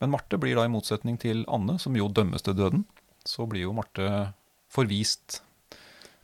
[0.00, 2.88] men Marte blir da, i motsetning til Anne, som jo dømmes til døden,
[3.28, 4.32] så blir jo Marte
[4.72, 5.40] forvist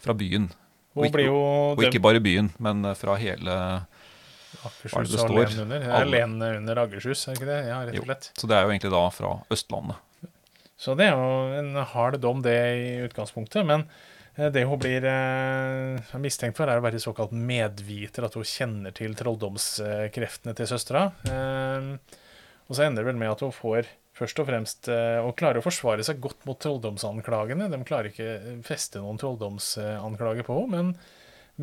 [0.03, 0.51] fra byen.
[0.93, 3.55] Og, ikke, og ikke bare byen, men fra hele
[4.63, 5.83] Akershus og Len under.
[5.83, 7.61] Det er Len under Akershus, er ikke det?
[7.71, 8.31] Ja, rett og slett.
[8.33, 10.29] Jo, så det er jo egentlig da fra Østlandet.
[10.83, 13.63] Så det er jo en hard dom, det i utgangspunktet.
[13.69, 13.87] Men
[14.35, 18.95] eh, det hun blir eh, mistenkt for, er å være såkalt medviter, at hun kjenner
[18.97, 21.07] til trolldomskreftene til søstera.
[21.31, 22.19] Eh,
[22.67, 25.63] og så ender det vel med at hun får først og fremst og å klare
[25.63, 27.71] å forsvare seg godt mot trolldomsanklagene.
[27.73, 30.95] De klarer ikke feste noen trolldomsanklager på henne, men,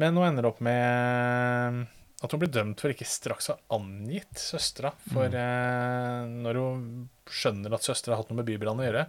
[0.02, 1.86] men hun ender opp med
[2.20, 4.92] at hun blir dømt for ikke straks å ha angitt søstera.
[5.08, 5.38] For mm.
[5.40, 6.88] eh, når hun
[7.30, 9.06] skjønner at søstera har hatt noe med bybrannen å gjøre,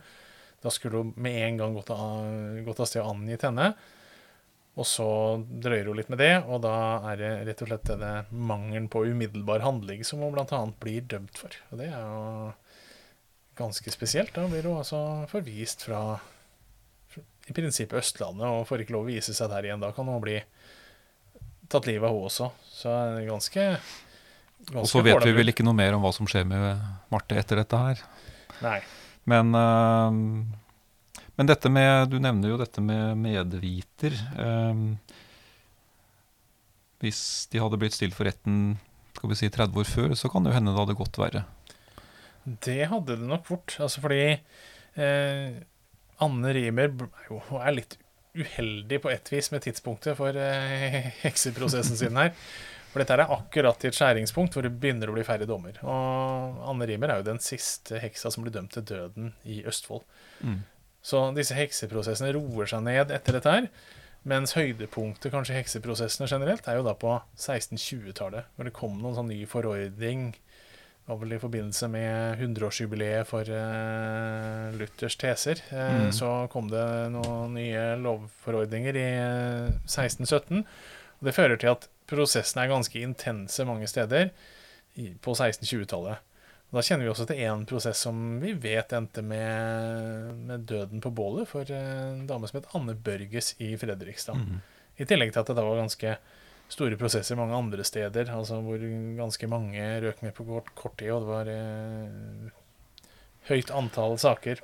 [0.60, 3.72] da skulle hun med en gang gått av sted og angitt henne.
[4.78, 5.08] Og så
[5.42, 6.74] drøyer hun litt med det, og da
[7.10, 10.60] er det rett og slett denne mangelen på umiddelbar handling som hun bl.a.
[10.80, 11.56] blir dømt for.
[11.72, 12.52] Og det er jo
[13.60, 14.32] ganske spesielt.
[14.34, 16.02] Da blir hun altså forvist fra
[17.50, 19.82] i prinsippet Østlandet og får ikke lov å vise seg der igjen.
[19.82, 20.38] Da kan hun bli
[21.70, 22.50] tatt livet av hun også.
[22.70, 23.66] Så det er ganske,
[24.70, 27.38] ganske Og så vet vi vel ikke noe mer om hva som skjer med Marte
[27.40, 28.02] etter dette her.
[28.64, 28.78] Nei.
[29.30, 30.10] Men, øh,
[31.36, 34.14] men dette med Du nevner jo dette med medviter.
[34.38, 34.84] Øh,
[37.00, 38.78] hvis de hadde blitt stilt for retten
[39.16, 41.42] skal vi si 30 år før, så kan det jo hende det hadde gått verre.
[42.44, 43.76] Det hadde det nok fort.
[43.82, 45.60] Altså fordi eh,
[46.24, 47.98] Anne Rimer er jo er litt
[48.36, 52.34] uheldig på ett vis med tidspunktet for eh, hekseprosessen sin her.
[52.90, 55.76] For dette er akkurat i et skjæringspunkt hvor det begynner å bli færre dommer.
[55.86, 60.02] Og Anne Rimer er jo den siste heksa som blir dømt til døden i Østfold.
[60.42, 60.62] Mm.
[61.06, 63.68] Så disse hekseprosessene roer seg ned etter dette her.
[64.28, 69.30] Mens høydepunktet kanskje hekseprosessene generelt er jo da på 1620-tallet, hvor det kom noen sånn
[69.32, 70.34] ny forordning
[71.10, 75.62] var vel i forbindelse med 100-årsjubileet for uh, Luthers teser.
[75.72, 76.12] Uh, mm.
[76.14, 79.08] Så kom det noen nye lovforordninger i
[79.82, 80.62] 1617.
[80.62, 80.64] Eh,
[81.20, 84.30] og det fører til at prosessene er ganske intense mange steder
[84.94, 86.26] i, på 1620-tallet.
[86.70, 91.10] Da kjenner vi også til én prosess som vi vet endte med, med døden på
[91.10, 94.38] bålet for en dame som het Anne Børges i Fredrikstad.
[94.38, 94.60] Mm.
[95.02, 96.14] I tillegg til at det da var ganske
[96.70, 98.82] store prosesser mange andre steder, altså hvor
[99.18, 102.52] ganske mange røk med på kort, kort tid, og det var eh,
[103.50, 104.62] høyt antall saker.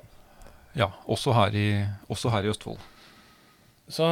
[0.77, 1.67] Ja, også her, i,
[2.11, 2.79] også her i Østfold.
[3.89, 4.07] Så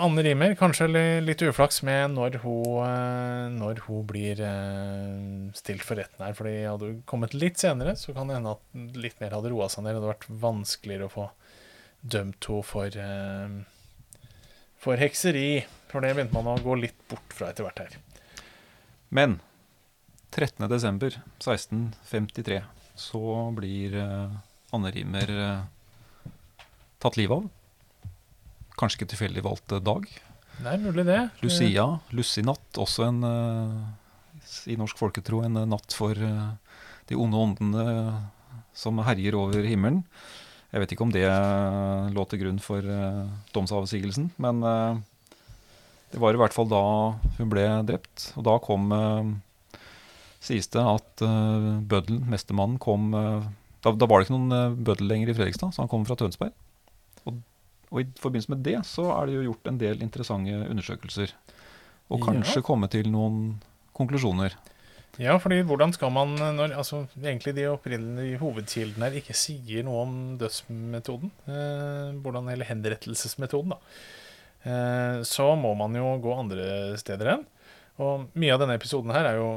[0.00, 0.86] Anne Rimer, kanskje
[1.20, 6.32] litt uflaks med når hun, eh, når hun blir eh, stilt for retten her.
[6.32, 9.68] fordi hadde hun kommet litt senere, så kan det hende at litt mer hadde roa
[9.68, 9.92] seg ned.
[9.92, 11.28] Det hadde vært vanskeligere å få
[12.02, 13.52] dømt henne for, eh,
[14.80, 15.64] for hekseri.
[15.92, 17.92] For det begynte man å gå litt bort fra etter hvert her.
[19.12, 19.44] Men
[20.32, 22.62] 13.12.1653
[22.96, 24.32] så blir uh,
[24.72, 25.60] Anne Rimer uh,
[27.02, 27.44] tatt livet av.
[28.80, 30.08] Kanskje ikke tilfeldig valgt dag.
[30.62, 31.30] Det er mulig, det.
[31.44, 33.76] Lucia, Lussinatt, også en uh,
[34.72, 37.84] i norsk folketro en natt for de onde åndene
[38.76, 40.02] som herjer over himmelen.
[40.72, 41.28] Jeg vet ikke om det
[42.16, 42.80] lå til grunn for
[43.54, 44.56] domsavsigelsen, men
[46.12, 46.82] det var i hvert fall da
[47.38, 48.30] hun ble drept.
[48.36, 49.32] Og da kom uh,
[50.42, 53.46] Sies det at uh, bøddelen, mestermannen, kom uh,
[53.82, 56.54] da, da, var det ikke noen bøddel lenger i Fredrikstad, så han kom fra Tønsberg.
[57.26, 57.38] Og,
[57.90, 61.34] og, i forbindelse med det så er det jo gjort en del interessante undersøkelser.
[62.12, 62.66] Og kanskje ja.
[62.66, 63.56] komme til noen
[63.96, 64.54] konklusjoner.
[65.20, 70.06] Ja, fordi hvordan skal man når altså, egentlig de opprinnelige hovedkildene her ikke sier noe
[70.06, 73.80] om dødsmetoden, eh, hvordan, eller henrettelsesmetoden, da.
[74.62, 76.66] Eh, så må man jo gå andre
[77.00, 77.44] steder hen.
[78.02, 79.48] Og mye av denne episoden her er jo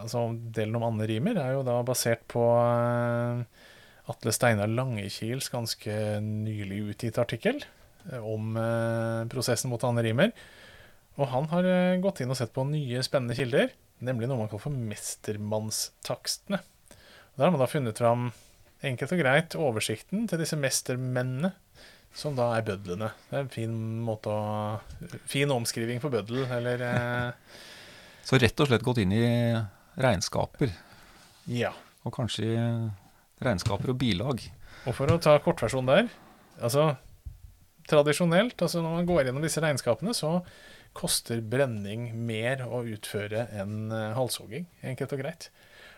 [0.00, 3.44] altså Delen om Anne Rimer er jo da basert på eh,
[4.10, 8.58] Atle Steinar Langekils ganske nylig utgitt artikkel eh, om
[9.32, 10.34] prosessen mot Anne Rimer.
[11.14, 11.68] Og han har
[12.02, 13.68] gått inn og sett på nye, spennende kilder,
[14.02, 16.58] nemlig noe man kaller for mestermannstakstene.
[17.36, 18.32] Der har man da funnet fram
[18.84, 21.52] enkelt og greit oversikten til disse mestermennene
[22.14, 23.10] som da er bødlene.
[23.28, 24.80] Det er en fin måte å
[25.30, 27.56] Fin omskriving for bøddel, eller eh.
[28.24, 29.24] Så rett og slett gått inn i
[30.00, 30.70] regnskaper.
[31.50, 31.74] Ja.
[32.06, 32.60] Og kanskje i
[33.44, 34.46] regnskaper og bilag.
[34.84, 36.08] Og for å ta kortversjonen der
[36.62, 36.94] Altså
[37.90, 40.38] tradisjonelt, altså når man går gjennom disse regnskapene, så
[40.96, 45.48] koster brenning mer å utføre enn eh, halshogging, enkelt og greit.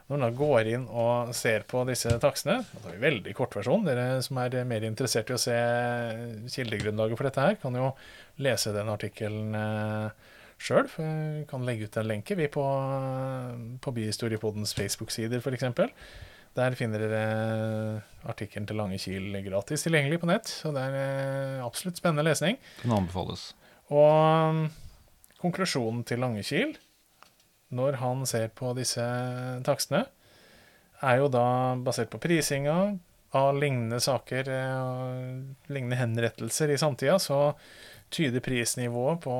[0.06, 3.88] Når man går inn og ser på disse takstene Da tar vi veldig kortversjon.
[3.88, 5.56] Dere som er mer interessert i å se
[6.54, 7.90] kildegrunnlaget for dette her, kan jo
[8.42, 10.30] lese den artikkelen eh,
[10.62, 10.86] sjøl.
[11.50, 12.64] Kan legge ut en lenke vi på,
[13.82, 15.90] på Byhistoriepodens Facebook-sider, f.eks.
[16.56, 20.48] Der finner dere artikkelen til Lange Kiel gratis tilgjengelig på nett.
[20.48, 22.56] Så det er eh, absolutt spennende lesning.
[22.80, 23.50] Den anbefales.
[23.92, 24.62] Og um,
[25.42, 26.72] konklusjonen til Lange Kiel,
[27.74, 29.04] når han ser på disse
[29.66, 30.04] takstene,
[31.04, 32.76] er jo da basert på prisinga
[33.36, 37.56] av lignende saker, og lignende henrettelser i samtida, så
[38.12, 39.34] tyder prisnivået på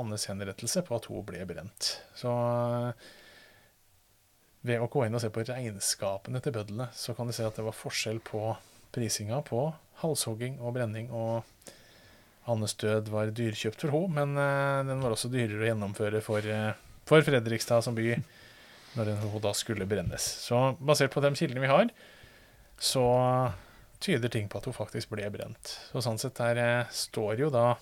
[0.00, 1.92] Annes henrettelse på at hun ble brent.
[2.18, 2.32] Så
[4.66, 7.56] ved å gå inn og se på regnskapene til bødlene, så kan du se at
[7.56, 8.42] det var forskjell på
[8.92, 9.68] prisinga på
[10.02, 11.12] halshogging og brenning.
[11.14, 11.46] Og
[12.48, 16.52] Annes død var dyrkjøpt for henne, men uh, den var også dyrere å gjennomføre for,
[17.08, 18.12] for Fredrikstad som by
[18.96, 20.24] når hun da skulle brennes.
[20.44, 21.90] Så basert på de kildene vi har,
[22.78, 23.04] så
[24.02, 25.74] tyder ting på at hun faktisk ble brent.
[25.90, 27.72] Så sånn sett der uh, står jo da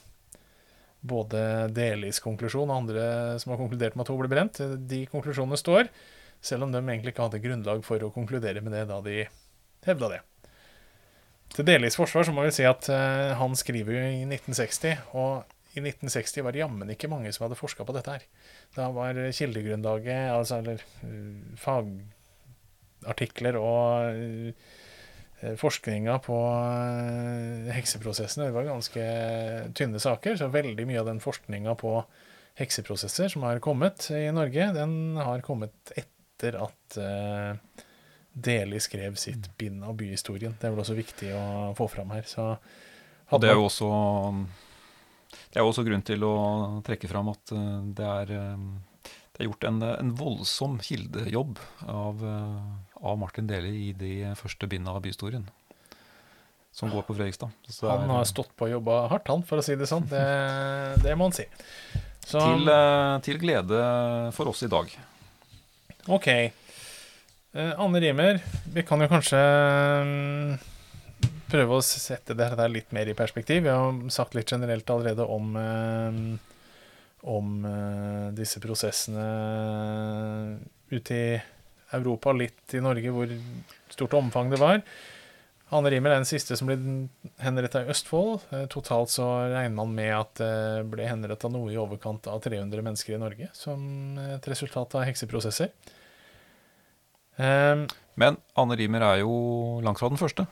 [1.07, 3.09] både Delis konklusjon og andre
[3.39, 4.63] som har konkludert med at hun ble brent.
[4.91, 5.91] De konklusjonene står.
[6.45, 9.27] Selv om de egentlig ikke hadde grunnlag for å konkludere med det da de
[9.87, 10.23] hevda det.
[11.55, 15.56] Til Delis forsvar så må vi si at uh, han skriver jo i 1960, og
[15.77, 18.25] i 1960 var det jammen ikke mange som hadde forska på dette her.
[18.77, 24.53] Da var kildegrunnlaget, altså eller uh, fagartikler og uh,
[25.61, 26.37] forskninga på
[27.77, 29.03] hekseprosessene det var ganske
[29.77, 31.99] tynne saker, så veldig mye av den forskninga på
[32.57, 37.85] hekseprosesser som har kommet i Norge, den har kommet etter at uh,
[38.33, 40.57] Deli skrev sitt bind av byhistorien.
[40.61, 42.25] Det er vel også viktig å få fram her.
[42.29, 42.57] Så
[43.33, 43.87] og det er jo også
[45.53, 46.35] det er også grunn til å
[46.87, 51.61] trekke fram at uh, det er, uh, det er gjort en, en, voldsom kildejobb
[51.93, 52.25] av,
[52.97, 55.45] av Martin Deli i de første bindene av byhistorien
[56.77, 57.53] som går på Fredrikstad.
[57.73, 60.05] Så han har stått på og jobba hardt, han, for å si det sånn.
[60.11, 60.25] Det,
[61.05, 61.47] det må han si.
[62.21, 62.69] Så, til,
[63.25, 63.79] til, glede
[64.37, 64.93] for oss i dag.
[66.13, 66.29] OK.
[67.57, 68.43] Anne Rimer,
[68.75, 70.57] vi kan jo kanskje um,
[71.51, 73.65] prøve å sette det her litt mer i perspektiv.
[73.67, 76.63] Vi har sagt litt generelt allerede om, uh,
[77.27, 79.27] om uh, disse prosessene
[80.91, 81.29] ute i
[81.97, 83.31] Europa, litt i Norge, hvor
[83.93, 84.83] stort omfang det var.
[85.75, 86.77] Anne Rimer er den siste som ble
[87.43, 88.45] henretta i Østfold.
[88.71, 93.17] Totalt så regner man med at det ble henretta noe i overkant av 300 mennesker
[93.17, 93.81] i Norge som
[94.37, 95.73] et resultat av hekseprosesser.
[97.37, 99.35] Um, Men Anne Rimer er jo
[99.85, 100.47] langt fra den første.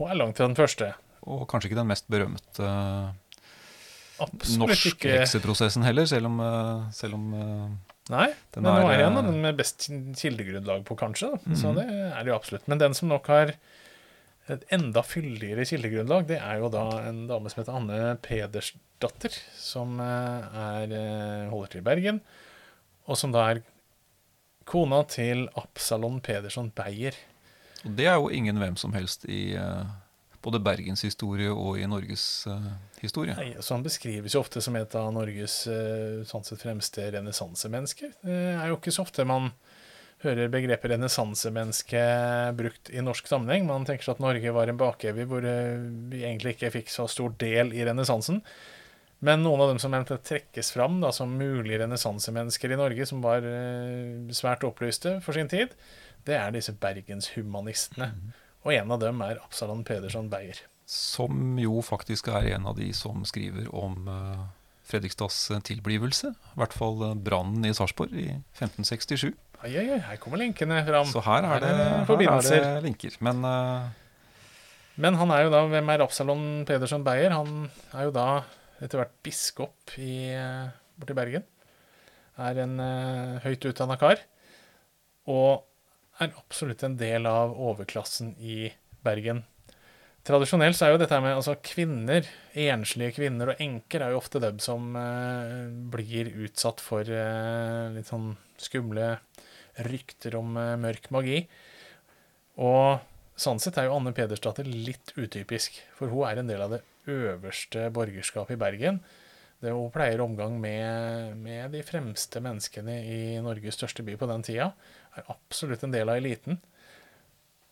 [0.00, 0.94] Hun er langt fra den første.
[1.28, 2.68] Og kanskje ikke den mest berømte
[4.60, 7.68] norske hekseprosessen heller, selv om, eh, selv om eh,
[8.10, 9.86] Nei, den men er, nå er en av den med best
[10.18, 11.30] kildegrunnlag på, kanskje.
[11.44, 11.76] Mm Så mhm.
[11.78, 12.66] det er det jo absolutt.
[12.66, 13.54] Men den som nok har
[14.50, 20.00] et enda fyldigere kildegrunnlag, det er jo da en dame som heter Anne Pedersdatter, som
[20.02, 20.96] eh, er,
[21.52, 22.22] holder til i Bergen,
[23.06, 23.62] og som da er
[24.70, 27.16] Kona til Absalon Pedersen Beyer.
[27.86, 29.88] Og det er jo ingen hvem som helst i uh,
[30.44, 33.36] både Bergens historie og i Norges uh, historie.
[33.38, 38.16] Nei, så Han beskrives jo ofte som et av Norges uh, sånn sett fremste renessansemennesker.
[38.24, 39.52] Det er jo ikke så ofte man
[40.20, 42.02] hører begrepet renessansemenneske
[42.58, 43.64] brukt i norsk sammenheng.
[43.68, 47.32] Man tenker seg at Norge var en bakevje hvor vi egentlig ikke fikk så stor
[47.40, 48.42] del i renessansen.
[49.24, 53.44] Men noen av dem som trekkes fram da, som mulige renessansemennesker i Norge, som var
[54.36, 55.72] svært opplyste for sin tid,
[56.28, 58.10] det er disse bergenshumanistene.
[58.12, 58.32] Mm.
[58.66, 60.58] Og en av dem er Absalon Pedersen Beyer.
[60.90, 64.48] Som jo faktisk er en av de som skriver om uh,
[64.90, 66.32] Fredrikstads tilblivelse.
[66.34, 68.28] I hvert fall uh, brannen i Sarpsborg i
[68.58, 69.30] 1567.
[69.60, 71.08] Oi, oi, oi, her kommer linkene fram.
[71.08, 71.72] Så her er det,
[72.08, 73.16] her er det linker.
[73.24, 73.90] Men uh,
[75.00, 77.32] Men han er jo da Hvem er Absalon Pedersen Beyer?
[77.36, 78.28] Han er jo da
[78.80, 81.44] etter hvert biskop i, eh, borti Bergen.
[82.40, 84.22] Er en uh, høyt utdanna kar.
[85.28, 85.66] Og
[86.20, 88.68] er absolutt en del av overklassen i
[89.04, 89.44] Bergen.
[90.26, 94.42] Tradisjonelt så er jo dette med altså kvinner, enslige kvinner og enker, er jo ofte
[94.42, 99.14] dem som eh, blir utsatt for eh, litt sånn skumle
[99.86, 101.46] rykter om mørk magi.
[102.60, 103.00] Og
[103.40, 106.82] sånn sett er jo Anne Pedersdatter litt utypisk, for hun er en del av det
[107.08, 109.00] øverste borgerskapet i Bergen.
[109.60, 114.44] Det hun pleier omgang med, med, de fremste menneskene i Norges største by på den
[114.44, 114.70] tida.
[115.18, 116.60] Er absolutt en del av eliten.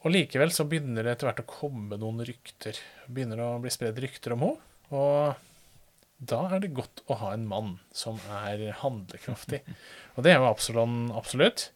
[0.06, 2.78] Og likevel så begynner det etter hvert å komme noen rykter.
[3.10, 4.64] Begynner å bli spredd rykter om henne.
[4.88, 9.60] Og da er det godt å ha en mann som er handlekraftig.
[10.16, 11.70] Og det er jo Absalon absolutt.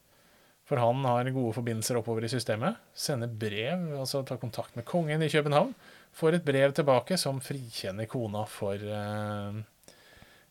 [0.66, 2.78] For han har gode forbindelser oppover i systemet.
[2.94, 5.74] Sender brev, altså tar kontakt med kongen i København.
[6.16, 9.96] Får et brev tilbake som frikjenner kona for, eh,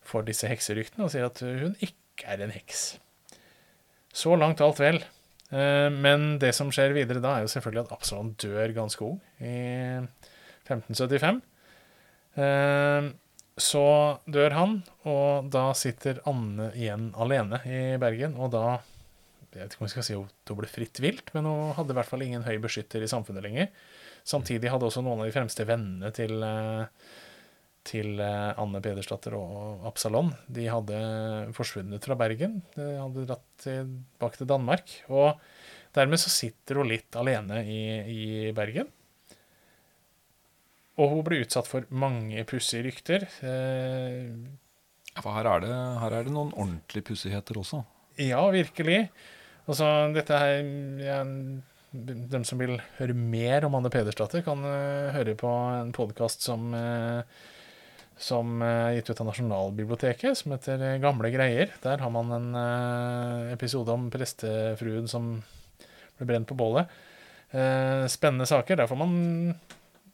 [0.02, 3.00] for disse hekseryktene, og sier at hun ikke er en heks.
[4.12, 5.02] Så langt alt vel.
[5.52, 9.20] Eh, men det som skjer videre da, er jo selvfølgelig at Absalon dør ganske ung,
[9.40, 9.56] i
[10.68, 11.42] 1575.
[12.40, 13.12] Eh,
[13.62, 13.86] så
[14.32, 14.78] dør han,
[15.12, 18.80] og da sitter Anne igjen alene i Bergen, og da
[19.52, 21.98] jeg vet ikke om vi skal si hun ble fritt vilt, men hun hadde i
[21.98, 23.68] hvert fall ingen høy beskytter i samfunnet lenger.
[24.24, 26.88] Samtidig hadde også noen av de fremste vennene til, eh,
[27.88, 31.02] til eh, Anne Pedersdatter og Absalon De hadde
[31.58, 32.60] forsvunnet fra Bergen.
[32.76, 34.96] De hadde dratt tilbake til Danmark.
[35.10, 35.40] Og
[35.98, 38.26] dermed så sitter hun litt alene i, i
[38.56, 38.90] Bergen.
[41.02, 43.26] Og hun ble utsatt for mange pussige rykter.
[43.48, 44.30] Eh,
[45.18, 47.82] For her er det, her er det noen ordentlige pussigheter også.
[48.22, 49.06] Ja, virkelig.
[49.70, 50.62] Altså, dette her
[51.00, 51.22] ja,
[51.92, 56.72] De som vil høre mer om Anne Pedersdatter, kan uh, høre på en podkast som
[56.76, 57.24] uh,
[58.18, 61.72] som er gitt ut av Nasjonalbiblioteket, som heter Gamle greier.
[61.84, 65.34] Der har man en uh, episode om prestefruen som
[66.20, 66.92] ble brent på bålet.
[68.08, 68.78] spennende saker.
[68.78, 69.56] Der får man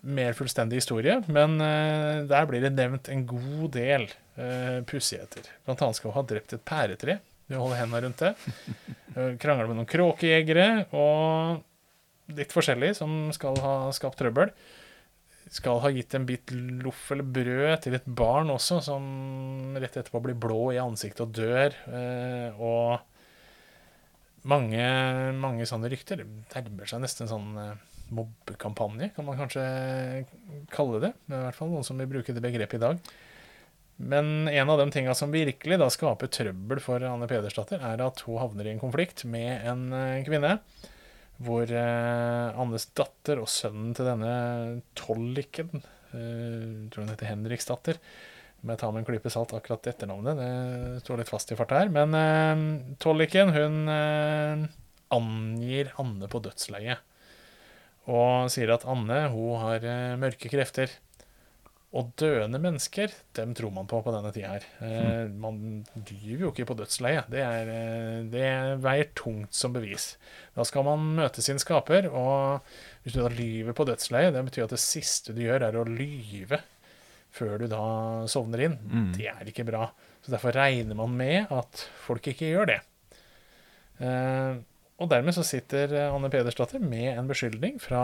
[0.02, 4.08] mer fullstendig historie, men der blir det nevnt en god del
[4.88, 5.50] pussigheter.
[5.66, 8.34] Blant annet skal hun ha drept et pæretre du holder hendene rundt det.
[9.42, 14.52] Krangler med noen kråkejegere og litt forskjellig som skal ha skapt trøbbel.
[15.54, 16.52] Skal ha gitt en bit
[16.84, 19.04] loff eller brød til et barn også, som
[19.80, 21.78] rett etterpå blir blå i ansiktet og dør.
[21.88, 23.00] Eh, og
[24.48, 24.88] mange,
[25.40, 26.24] mange sånne rykter.
[26.24, 27.86] Det nærmer seg nesten en sånn eh,
[28.16, 29.64] mobbekampanje, kan man kanskje
[30.74, 31.14] kalle det.
[31.28, 33.02] I hvert fall noen som vil bruke det begrepet i dag.
[33.98, 38.22] Men en av de tinga som virkelig da skaper trøbbel for Anne Pedersdatter, er at
[38.28, 40.58] hun havner i en konflikt med en eh, kvinne.
[41.44, 44.32] Hvor eh, Annes datter og sønnen til denne
[44.98, 48.00] Tolliken eh, tror hun heter Henriksdatter.
[48.64, 51.84] Må jeg ta med en klype salt akkurat etternavnet, det står litt fast i farta
[51.84, 51.94] her.
[51.94, 52.64] Men eh,
[53.04, 54.66] Tolliken hun eh,
[55.14, 57.06] angir Anne på dødsleiet.
[58.08, 60.90] Og sier at Anne hun har eh, mørke krefter.
[61.98, 64.66] Og døende mennesker, dem tror man på på denne tida her.
[64.82, 65.38] Mm.
[65.42, 65.60] man
[65.96, 67.24] lyver jo ikke på dødsleie.
[67.32, 68.50] Det, er, eh, det
[68.84, 70.12] veier tungt som bevis.
[70.54, 72.68] Da skal man møte sin skaper, og
[73.02, 75.88] hvis du da lyver på dødsleie, det betyr at det siste du gjør, er å
[75.90, 76.62] lyve
[77.34, 77.84] før du da
[78.30, 78.78] sovner inn.
[78.86, 79.12] Mm.
[79.18, 79.90] Det er ikke bra.
[80.22, 82.82] Så derfor regner man med at folk ikke gjør det.
[84.06, 84.60] Eh,
[84.98, 88.04] og dermed så sitter Anne Pedersdatter med en beskyldning fra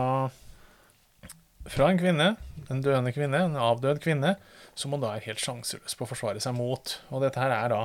[1.70, 2.34] fra en kvinne,
[2.72, 4.36] en døende kvinne, en avdød kvinne,
[4.76, 6.98] som hun da er helt sjanseløs på å forsvare seg mot.
[7.14, 7.84] Og dette her er da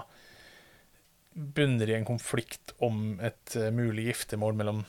[1.39, 4.83] bunner i en konflikt om et uh, mulig giftermål mellom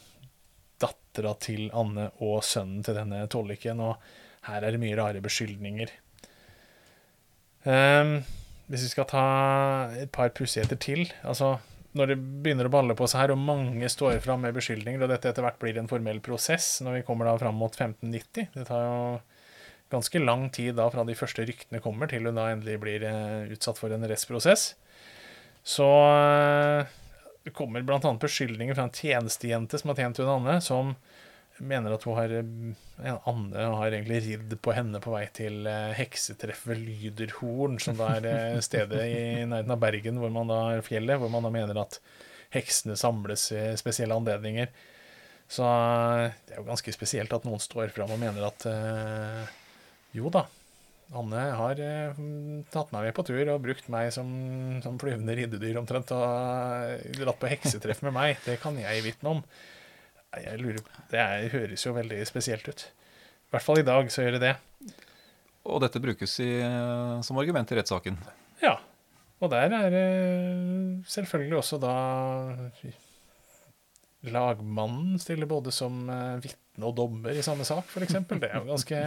[0.82, 4.00] dattera til Anne og sønnen til denne tolliken, og
[4.48, 5.92] her er det mye rare beskyldninger.
[7.68, 8.22] Um,
[8.70, 9.26] hvis vi skal ta
[10.00, 11.58] et par pussigheter til altså
[11.98, 15.10] når det begynner å balle på seg her, og mange står fram med beskyldninger, og
[15.10, 18.66] dette etter hvert blir en formell prosess når vi kommer da fram mot 1590 Det
[18.68, 19.00] tar jo
[19.90, 23.50] ganske lang tid da fra de første ryktene kommer, til hun da endelig blir eh,
[23.56, 24.74] utsatt for en rettsprosess.
[25.66, 26.92] Så eh,
[27.48, 28.00] det kommer bl.a.
[28.22, 30.94] beskyldninger fra en tjenestejente som har tjent hun Anne, som
[31.66, 36.80] mener at hun har ja, Anne har egentlig ridd på henne på vei til heksetreffet
[36.80, 41.20] Lyderhorn, som da er eh, stedet i nærheten av Bergen, hvor man da er fjellet,
[41.22, 42.00] hvor man da mener at
[42.54, 44.72] heksene samles i spesielle anledninger.
[45.50, 49.58] Så eh, det er jo ganske spesielt at noen står fram og mener at øh,
[50.18, 50.46] jo da,
[51.18, 52.20] Anne har øh,
[52.70, 54.30] tatt meg med på tur og brukt meg som,
[54.86, 58.38] som flyvende riddedyr omtrent, og dratt på heksetreff med meg.
[58.46, 59.44] Det kan jeg vitne om.
[60.38, 62.86] Jeg lurer, Det er, høres jo veldig spesielt ut.
[63.50, 64.56] I hvert fall i dag så gjør det det.
[65.70, 66.52] Og dette brukes i,
[67.26, 68.20] som argument i rettssaken.
[68.62, 68.78] Ja.
[69.40, 70.08] Og der er det
[71.10, 71.94] selvfølgelig også da
[74.28, 78.18] Lagmannen stiller både som eh, vitne og dommer i samme sak, f.eks.
[78.28, 78.98] Det er jo ganske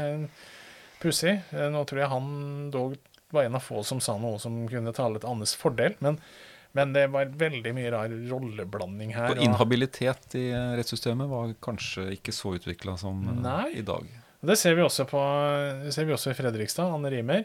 [1.02, 1.34] pussig.
[1.52, 2.30] Eh, nå tror jeg han
[2.72, 2.94] dog
[3.32, 5.98] var en av få som sa noe som kunne tale til Annes fordel.
[6.00, 6.16] men
[6.72, 9.34] men det var veldig mye rar rolleblanding her.
[9.34, 10.46] Og inhabilitet i
[10.78, 13.66] rettssystemet var kanskje ikke så utvikla som eh, Nei.
[13.82, 14.08] i dag.
[14.42, 15.20] Det ser vi også, på,
[15.94, 17.44] ser vi også i Fredrikstad, Anne Rimer.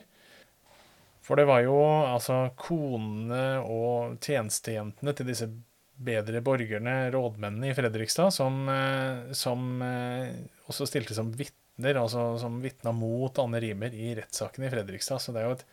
[1.28, 1.76] For det var jo
[2.08, 5.50] altså konene og tjenestejentene til disse
[5.98, 10.32] bedre borgerne, rådmennene i Fredrikstad, som, eh, som eh,
[10.72, 15.20] også stilte som vitner, altså som vitna mot Anne Rimer i rettssaken i Fredrikstad.
[15.20, 15.66] Så det er jo et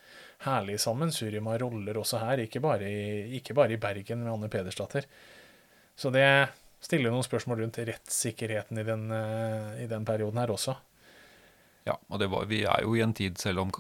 [0.45, 4.51] herlig sammensurium av roller også her, ikke bare, i, ikke bare i Bergen med Anne
[4.53, 5.07] Pedersdatter.
[5.97, 6.27] Så det
[6.85, 10.77] stiller noen spørsmål rundt rettssikkerheten i den, eh, i den perioden her også.
[11.85, 13.73] Ja, og det var, vi er jo i en tid, selv om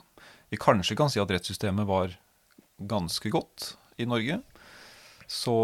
[0.52, 2.14] vi kanskje kan si at rettssystemet var
[2.78, 4.40] ganske godt i Norge,
[5.26, 5.56] så,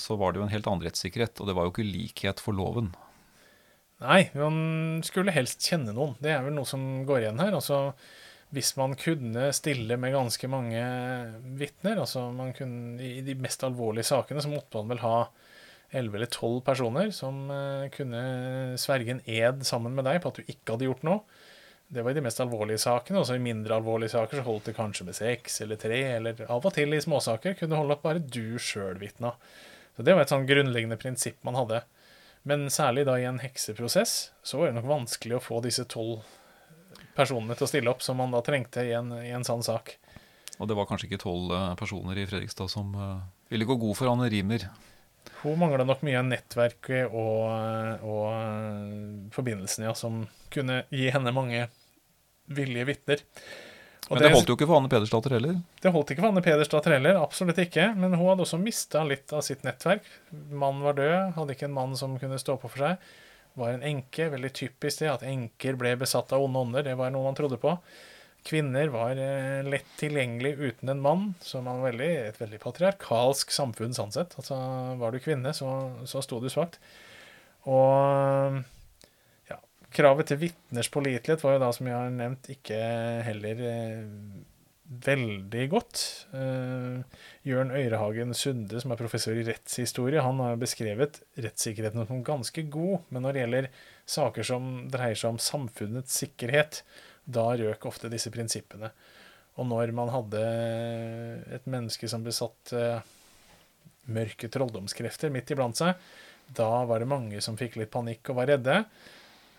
[0.00, 2.56] så var det jo en helt annen rettssikkerhet, og det var jo ikke likhet for
[2.56, 2.90] loven.
[4.02, 6.16] Nei, man skulle helst kjenne noen.
[6.20, 7.54] Det er vel noe som går igjen her.
[7.56, 7.94] Altså,
[8.54, 10.82] hvis man kunne stille med ganske mange
[11.58, 15.16] vitner, altså man kunne, i de mest alvorlige sakene, så måtte man vel ha
[15.94, 18.22] elleve eller tolv personer som uh, kunne
[18.80, 21.42] sverge en ed sammen med deg på at du ikke hadde gjort noe.
[21.94, 23.20] Det var i de mest alvorlige sakene.
[23.20, 26.64] Også i mindre alvorlige saker så holdt det kanskje med seks eller tre, eller av
[26.64, 29.34] og til i småsaker kunne holde at bare du sjøl vitna.
[29.94, 31.84] Så det var et sånn grunnleggende prinsipp man hadde.
[32.48, 36.24] Men særlig da i en hekseprosess så var det nok vanskelig å få disse tolv
[37.16, 39.96] personene til å stille opp som man da trengte i en, i en sånn sak.
[40.58, 43.98] Og det var kanskje ikke tolv eh, personer i Fredrikstad som uh, ville gå god
[43.98, 44.68] for Anne Rimer.
[45.42, 50.22] Hun mangla nok mye av nettverket og, og uh, forbindelsene ja, som
[50.54, 51.66] kunne gi henne mange
[52.54, 53.24] villige vitner.
[54.08, 55.60] Men det, det, holdt jo ikke for Anne Pedersdatter heller?
[55.80, 57.86] Det holdt ikke for Anne Pedersdatter heller, absolutt ikke.
[57.96, 60.04] Men hun hadde også mista litt av sitt nettverk.
[60.52, 63.14] Mannen var død, hadde ikke en mann som kunne stå på for seg.
[63.60, 64.28] Var en enke.
[64.32, 66.86] Veldig typisk det at enker ble besatt av onde ånder.
[66.88, 67.76] Det var noe man trodde på.
[68.44, 73.96] Kvinner var eh, lett tilgjengelig uten en mann, som var veldig, et veldig patriarkalsk samfunn
[73.96, 74.36] sånn sett.
[74.36, 74.58] Altså,
[75.00, 75.70] var du kvinne, så,
[76.04, 76.76] så sto du svakt.
[77.64, 78.60] Og
[79.94, 82.78] Kravet til vitners pålitelighet var jo da, som jeg har nevnt, ikke
[83.28, 84.00] heller eh,
[84.84, 86.02] veldig godt.
[86.36, 92.66] Eh, Jørn Øyrehagen Sunde, som er professor i rettshistorie, han har beskrevet rettssikkerheten som ganske
[92.72, 93.70] god, men når det gjelder
[94.16, 96.82] saker som dreier seg om samfunnets sikkerhet,
[97.24, 98.92] da røk ofte disse prinsippene.
[99.56, 100.44] Og når man hadde
[101.54, 103.00] et menneske som besatt eh,
[104.12, 105.96] mørke trolldomskrefter midt iblant seg,
[106.54, 108.82] da var det mange som fikk litt panikk og var redde.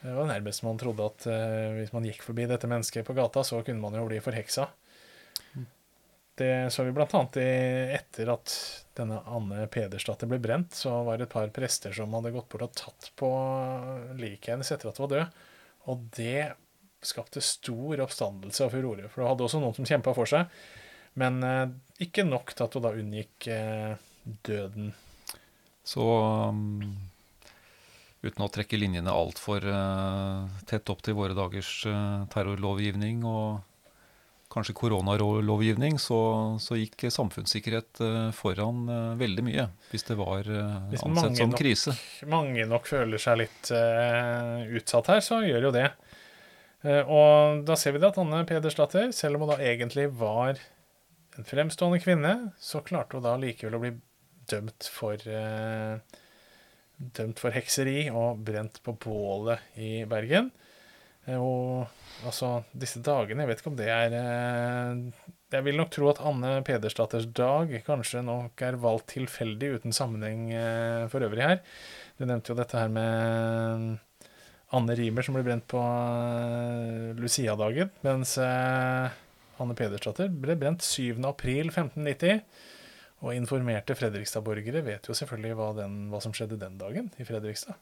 [0.04, 3.42] Det var nærmest man trodde at eh, hvis man gikk forbi dette mennesket på gata,
[3.42, 4.68] så kunne man jo bli forheksa.
[6.36, 8.54] Det så vi annet etter at
[8.98, 12.66] denne Anne Pedersdatter ble brent, så var det et par prester som hadde gått bort
[12.68, 13.30] og tatt på
[14.20, 15.40] liket hennes etter at hun var død.
[15.92, 16.44] Og det
[17.06, 20.52] skapte stor oppstandelse og furore, for hun hadde også noen som kjempa for seg.
[21.22, 21.74] Men eh,
[22.04, 24.08] ikke nok til at hun da unngikk eh,
[24.44, 24.92] døden.
[25.86, 26.08] Så
[26.50, 26.96] um
[28.26, 33.62] uten å trekke linjene altfor uh, tett opp til våre dagers uh, terrorlovgivning og
[34.56, 36.18] kanskje koronalovgivning, så,
[36.64, 39.68] så gikk samfunnssikkerhet uh, foran uh, veldig mye.
[39.92, 41.96] Hvis det var uh, ansett som nok, krise.
[42.32, 43.74] mange nok føler seg litt
[44.80, 45.90] utsatt her, så gjør jo det.
[47.04, 50.58] og da ser vi det at Anne Pedersdatter, selv om hun da egentlig var
[51.36, 53.96] en fremstående kvinne, så klarte hun da likevel å bli
[54.50, 55.98] dømt for uh,
[56.96, 60.52] dømt for hekseri og brent på bålet i Bergen.
[61.26, 61.88] Eh, og
[62.28, 65.00] altså, disse dagene Jeg vet ikke om det er eh,
[65.56, 70.52] Jeg vil nok tro at Anne Pedersdatters dag kanskje nok er valgt tilfeldig, uten sammenheng
[70.54, 71.62] eh, for øvrig her.
[72.20, 73.98] Du nevnte jo dette her med
[74.76, 75.80] Anne Rimer som ble brent på
[77.20, 81.22] Lucia-dagen, mens Anne Pedersdatter ble brent 7.
[81.30, 82.42] april 1590.
[83.24, 87.78] Og informerte Fredrikstad-borgere vet jo selvfølgelig hva, den, hva, som skjedde den dagen i Fredrikstad.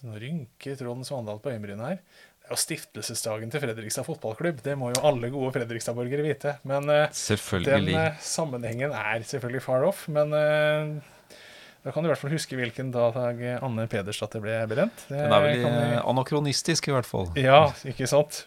[0.00, 1.98] Så nå rynker Trond Svandal på øyenbrynet her.
[2.40, 4.62] Det er jo stiftelsesdagen til Fredrikstad fotballklubb.
[4.64, 6.54] Det må jo alle gode Fredrikstad-borgere vite.
[6.64, 7.20] Men uh,
[7.66, 10.06] den uh, sammenhengen er selvfølgelig far off.
[10.08, 11.36] Men uh,
[11.84, 15.04] da kan du i hvert fall huske hvilken dag Anne Pedersdatter ble brent.
[15.10, 16.00] Det den er vel vi...
[16.14, 17.28] anakronistisk, i hvert fall.
[17.36, 18.46] Ja, ikke sant?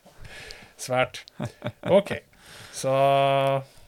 [0.82, 1.22] Svært.
[1.86, 2.16] Ok.
[2.74, 2.98] Så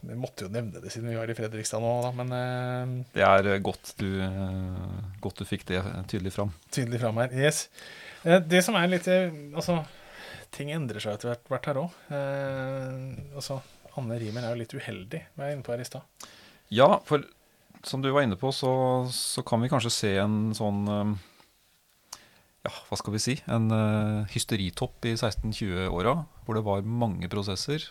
[0.09, 3.23] vi måtte jo nevne det siden vi var i Fredrikstad nå, da, men uh, Det
[3.25, 5.81] er eh, godt du, uh, godt du, fikk det
[6.11, 6.53] tydelig fram.
[6.73, 7.65] Tydelig fram her, yes.
[8.23, 9.79] Uh, det som er litt Altså,
[10.55, 11.95] ting endrer seg etter hvert, her òg.
[13.35, 13.59] altså,
[13.99, 16.29] Anne Rimer er jo litt uheldig, var jeg inne på her i stad.
[16.73, 17.25] Ja, for
[17.85, 18.71] som du var inne på, så,
[19.13, 20.87] så kan vi kanskje se en sånn
[22.65, 23.67] ja, hva skal vi si, en
[24.31, 26.15] hysteritopp i 1620-åra,
[26.47, 27.85] hvor det var mange prosesser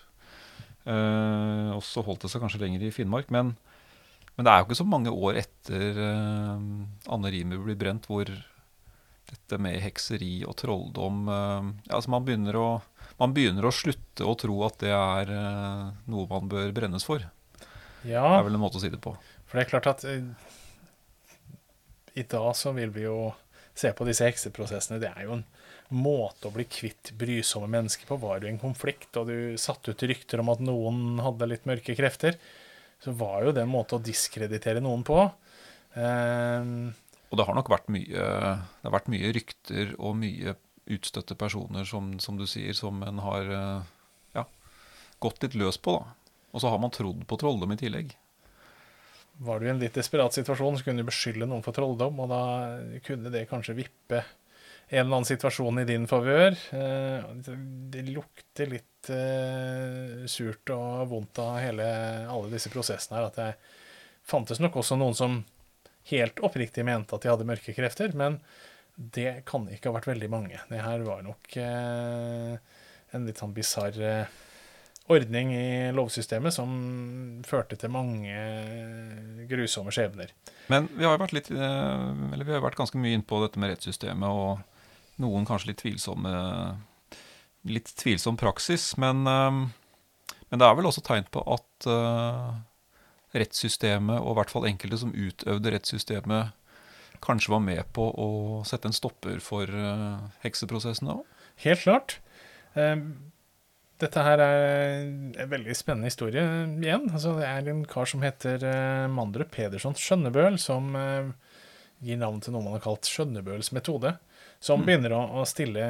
[0.85, 3.31] Uh, og så holdt det seg kanskje lenger i Finnmark.
[3.33, 3.55] Men,
[4.35, 6.59] men, det er jo ikke så mange år etter uh,
[7.15, 12.69] Anne Rimer blir brent, hvor dette med hekseri og trolldom uh, altså man begynner, å,
[13.23, 15.33] man begynner å slutte å tro at det er
[16.13, 17.25] noe man bør brennes for.
[18.05, 19.15] Ja, det er vel en måte å si det på.
[19.49, 20.05] For det er klart at
[22.15, 23.33] i dag så vil vi jo
[23.75, 25.01] se på disse hekseprosessene.
[25.03, 25.47] Det er jo en
[25.93, 28.17] måte å bli kvitt brysomme mennesker på.
[28.23, 31.67] Var du i en konflikt, og du satte ut rykter om at noen hadde litt
[31.69, 32.39] mørke krefter,
[33.05, 35.19] så var jo det en måte å diskreditere noen på.
[35.95, 36.69] Eh,
[37.31, 41.85] Og det har nok vært mye, det har vært mye rykter og mye utstøtte personer,
[41.89, 43.95] som, som du sier, som en har eh,
[44.37, 44.45] ja,
[45.25, 45.99] gått litt løs på.
[46.01, 46.15] da.
[46.55, 48.13] Og så har man trodd på trolldom i tillegg.
[49.43, 52.29] Var du i en litt desperat situasjon, så kunne du beskylde noen for trolldom, og
[52.31, 52.43] da
[53.03, 54.21] kunne det kanskje vippe
[54.89, 56.57] en eller annen situasjon i din favør.
[56.77, 57.25] Eh,
[57.93, 61.89] det lukter litt eh, surt og vondt av hele,
[62.29, 63.31] alle disse prosessene her.
[63.31, 63.51] At det
[64.29, 65.43] fantes nok også noen som
[66.11, 68.39] helt oppriktig mente at de hadde mørke krefter, men
[68.95, 70.61] det kan ikke ha vært veldig mange.
[70.69, 72.59] Det her var nok eh,
[73.17, 74.29] en litt sånn bisarr
[75.13, 76.71] ordning i lovsystemet som
[77.45, 80.31] førte til mange grusomme skjebner.
[80.73, 83.75] Men vi har jo vært, litt, eller vi har vært ganske mye innpå dette med
[83.75, 84.63] rettssystemet, og
[85.23, 86.35] noen kanskje litt tvilsomme
[87.65, 88.93] Litt tvilsom praksis.
[89.01, 89.51] Men, eh,
[90.51, 92.53] men det er vel også tegn på at uh,
[93.35, 96.53] rettssystemet, og i hvert fall enkelte som utøvde rettssystemet,
[97.25, 98.29] kanskje var med på å
[98.69, 101.25] sette en stopper for uh, hekseprosessene òg?
[101.65, 102.19] Helt klart.
[102.77, 103.33] Um,
[104.03, 105.01] dette her er
[105.41, 107.09] en veldig spennende historie igjen.
[107.09, 110.93] Altså, det er en kar som heter Mandre Mandrup Pedersson Skjønnebøl, som
[112.05, 114.17] gir navn til noe man har kalt Skjønnebøls metode.
[114.65, 114.87] Som mm.
[114.89, 115.87] begynner å, å, stille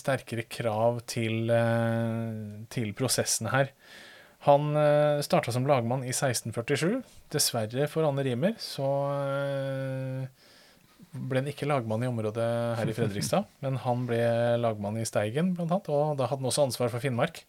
[0.00, 3.74] sterkere krav til, uh, til prosessene her.
[4.46, 7.02] Han uh, starta som lagmann i 1647.
[7.32, 8.88] Dessverre for Anne Rimer så
[11.10, 12.46] ble han ikke lagmann i området
[12.78, 14.22] her i Fredrikstad, men han ble
[14.62, 17.42] lagmann i Steigen, blant annet, og da hadde han også ansvar for Finnmark.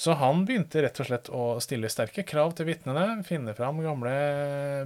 [0.00, 4.14] Så han begynte rett og slett å stille sterke krav til vitnene, finne fram gamle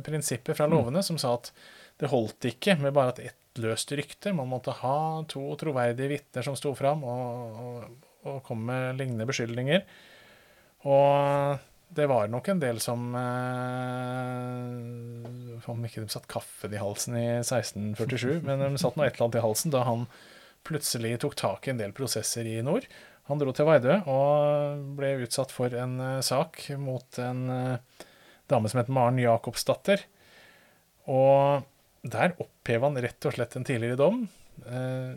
[0.07, 0.75] prinsipper fra mm.
[0.75, 1.53] lovene som sa at
[2.01, 6.43] det holdt ikke med bare et ett løst rykte, man måtte ha to troverdige vitner
[6.43, 9.85] som sto fram og, og, og kom med lignende beskyldninger.
[10.91, 11.61] Og
[11.95, 14.73] det var nok en del som eh,
[15.71, 19.29] Om ikke de satt kaffen i halsen i 1647, men de satt noe et eller
[19.29, 20.07] annet i halsen da han
[20.65, 22.85] plutselig tok tak i en del prosesser i nord.
[23.29, 28.05] Han dro til Vardø og ble utsatt for en uh, sak mot en uh,
[28.51, 29.99] dame som het Maren Jacobsdatter.
[31.13, 31.65] Og
[32.05, 34.25] der oppheva han rett og slett en tidligere dom
[34.69, 35.15] eh,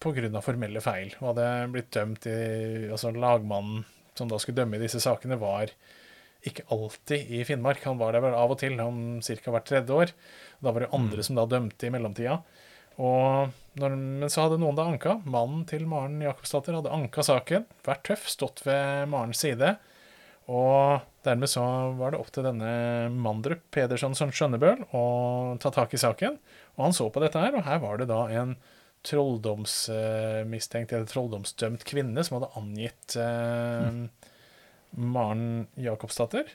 [0.00, 0.42] pga.
[0.44, 1.12] formelle feil.
[1.20, 2.36] Og hadde blitt dømt i
[2.90, 3.84] Altså lagmannen
[4.16, 5.70] som da skulle dømme i disse sakene, var
[6.44, 7.84] ikke alltid i Finnmark.
[7.84, 9.52] Han var der vel av og til, om ca.
[9.52, 10.12] hvert tredje år.
[10.60, 11.26] Da var det andre mm.
[11.28, 12.40] som da dømte i mellomtida.
[13.00, 15.18] Og når, men så hadde noen da anka.
[15.24, 17.68] Mannen til Maren Jakobsdatter hadde anka saken.
[17.86, 19.74] Vært tøff, stått ved Marens side.
[20.50, 21.62] Og dermed så
[21.98, 22.72] var det opp til denne
[23.12, 25.04] Mandrup Pedersen som Skjønnebøl å
[25.60, 26.38] ta tak i saken.
[26.76, 28.56] Og han så på dette her, og her var det da en
[29.06, 34.28] trolldomsmistenkt eller trolldomsdømt kvinne som hadde angitt eh, mm
[34.90, 36.48] Maren Jacobsdatter.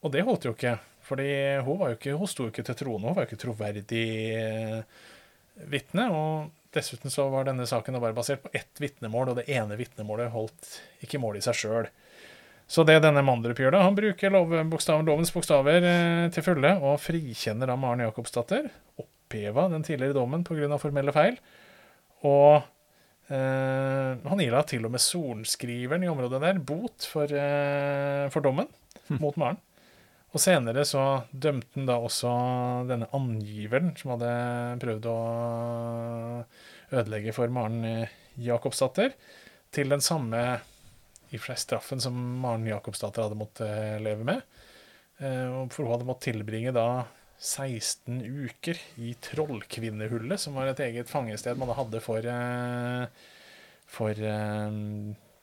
[0.00, 1.30] Og det holdt jo ikke, fordi
[1.66, 3.10] hun, var jo ikke, hun sto jo ikke til troende.
[3.10, 4.06] Hun var jo ikke troverdig
[4.38, 5.00] eh,
[5.70, 6.06] vitne.
[6.14, 10.32] Og dessuten så var denne saken bare basert på ett vitnemål, og det ene vitnemålet
[10.34, 11.90] holdt ikke mål i seg sjøl.
[12.70, 16.76] Så det denne Mandrup gjør, da, han bruker lov, bokstav, lovens bokstaver eh, til fulle
[16.78, 18.68] og frikjenner da Maren Jakobsdatter.
[19.02, 20.78] Oppheva den tidligere dommen pga.
[20.78, 21.40] formelle feil.
[22.30, 22.62] Og
[23.26, 28.70] eh, han ila til og med sorenskriveren i området der bot for, eh, for dommen
[29.08, 29.18] hm.
[29.18, 29.58] mot Maren.
[30.30, 32.30] Og senere så dømte han da også
[32.86, 34.34] denne angiveren som hadde
[34.84, 35.20] prøvd å
[36.94, 39.16] ødelegge for Maren Jacobsdatter, Jakobsdatter,
[39.74, 40.38] til den samme
[41.30, 44.42] i straffen som Maren Jakobsdatter hadde måttet leve med.
[45.20, 47.04] Uh, for hun hadde måttet tilbringe da
[47.40, 53.06] 16 uker i Trollkvinnehullet, som var et eget fangested man hadde for, eh,
[53.88, 54.12] for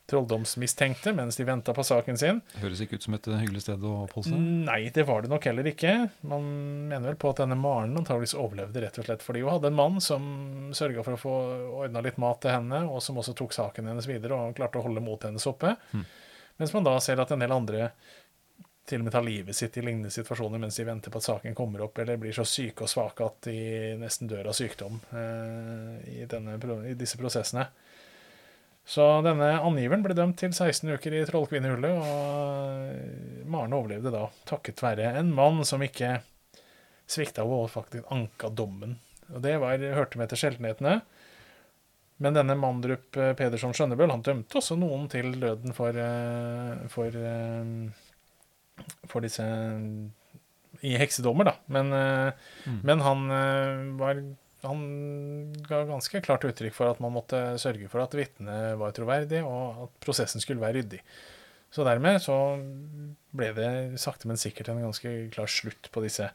[0.08, 2.42] trolldomsmistenkte mens de venta på saken sin.
[2.54, 4.46] Det Høres ikke ut som et hyggelig sted å oppholde seg?
[4.68, 5.96] Nei, det var det nok heller ikke.
[6.28, 6.46] Man
[6.88, 9.80] mener vel på at denne Maren antageligvis overlevde rett og slett fordi hun hadde en
[9.80, 10.30] mann som
[10.78, 11.36] sørga for å få
[11.84, 14.88] ordna litt mat til henne, og som også tok saken hennes videre og klarte å
[14.88, 15.76] holde motet hennes oppe.
[15.92, 16.08] Mm.
[16.58, 17.92] Mens man da ser at en del andre
[18.88, 21.56] til og med tar livet sitt i lignende situasjoner mens de venter på at saken
[21.58, 23.60] kommer opp, eller blir så syke og svake at de
[24.00, 26.56] nesten dør av sykdom eh, i, denne,
[26.88, 27.68] i, disse prosessene.
[28.88, 34.84] Så denne angiveren ble dømt til 16 uker i Trollkvinnehullet, og Maren overlevde da takket
[34.84, 36.22] være en mann som ikke
[37.08, 38.96] svikta og faktisk anka dommen.
[39.34, 41.02] Og det var, hørte med til sjeldenhetene.
[42.24, 48.06] Men denne Mandrup Pedersen Skjønnebøl han dømte også noen til døden for, eh, for eh,
[49.08, 49.46] for disse
[50.86, 51.56] i heksedommer, da.
[51.74, 52.34] Men, eh,
[52.68, 52.82] mm.
[52.86, 54.22] men han eh, var
[54.66, 59.44] han ga ganske klart uttrykk for at man måtte sørge for at vitnet var troverdig,
[59.46, 61.02] og at prosessen skulle være ryddig.
[61.74, 62.36] Så dermed så
[63.38, 63.70] ble det
[64.02, 66.30] sakte, men sikkert en ganske klar slutt på disse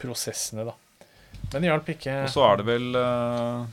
[0.00, 0.76] prosessene, da.
[1.50, 2.16] Men det hjalp ikke.
[2.26, 3.68] Og så er det vel eh,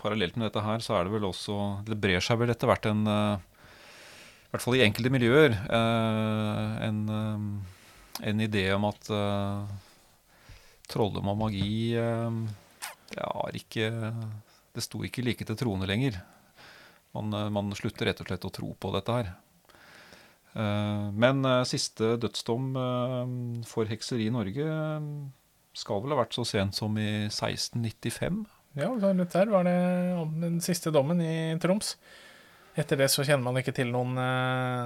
[0.00, 1.56] Parallelt med dette her, så er det vel også
[1.86, 3.42] Det brer seg vel etter hvert en eh,
[4.48, 7.02] I hvert fall i enkelte miljøer eh, en,
[8.32, 9.12] en idé om at
[10.88, 11.92] trolldom og magi
[13.18, 13.88] det ikke
[14.74, 16.20] Det sto ikke like til troende lenger.
[17.16, 19.32] Man, eh, man slutter rett og slett å tro på dette her.
[20.54, 22.70] Eh, Men eh, siste dødsdom
[23.66, 24.68] for hekseri i Norge
[25.78, 28.44] skal vel ha vært så sent som i 1695.
[28.78, 29.76] Ja, der var det
[30.42, 31.96] den siste dommen i Troms.
[32.78, 34.14] Etter det så kjenner man ikke til noen,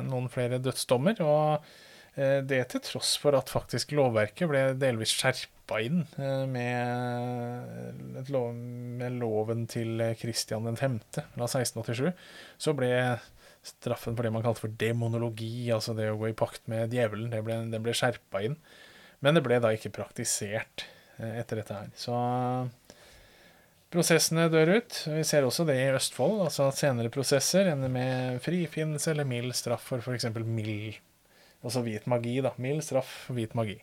[0.08, 1.18] noen flere dødsdommer.
[1.20, 1.66] Og
[2.14, 9.16] det til tross for at faktisk lovverket ble delvis skjerpa inn eh, med, lov, med
[9.22, 10.98] loven til Kristian 5.
[11.16, 12.10] fra 1687.
[12.60, 12.92] Så ble
[13.62, 17.30] straffen for det man kalte for demonologi, altså det å gå i pakt med djevelen,
[17.32, 18.58] det ble, det ble skjerpa inn.
[19.22, 20.84] Men det ble da ikke praktisert
[21.18, 21.92] eh, etter dette her.
[21.96, 22.16] Så
[23.92, 24.98] prosessene dør ut.
[25.14, 26.40] Vi ser også det i Østfold.
[26.46, 30.28] altså at Senere prosesser ender med frifinnelse eller mild straff for f.eks.
[30.42, 30.98] mild
[31.62, 32.40] Altså hvit magi.
[32.42, 33.78] da, Mild straff hvit magi.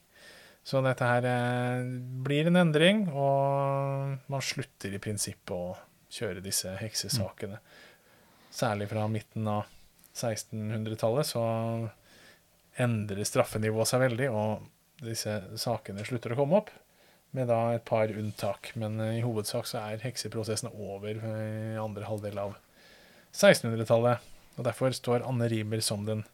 [0.64, 1.86] Så dette her eh,
[2.26, 5.78] blir en endring, og man slutter i prinsippet å
[6.14, 7.62] kjøre disse heksesakene.
[8.54, 9.70] Særlig fra midten av
[10.18, 11.44] 1600-tallet så
[12.80, 16.72] endrer straffenivået seg veldig, og disse sakene slutter å komme opp
[17.38, 18.74] med da et par unntak.
[18.80, 22.58] Men eh, i hovedsak så er hekseprosessene over eh, i andre halvdel av
[23.34, 24.26] 1600-tallet.
[24.58, 26.26] Og derfor står Anne Rimer som den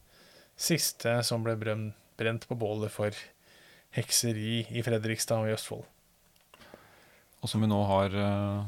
[0.55, 3.15] siste som ble brent på bålet for
[3.95, 5.85] hekseri i Fredrikstad og i Østfold.
[7.43, 8.65] Og som vi nå har uh,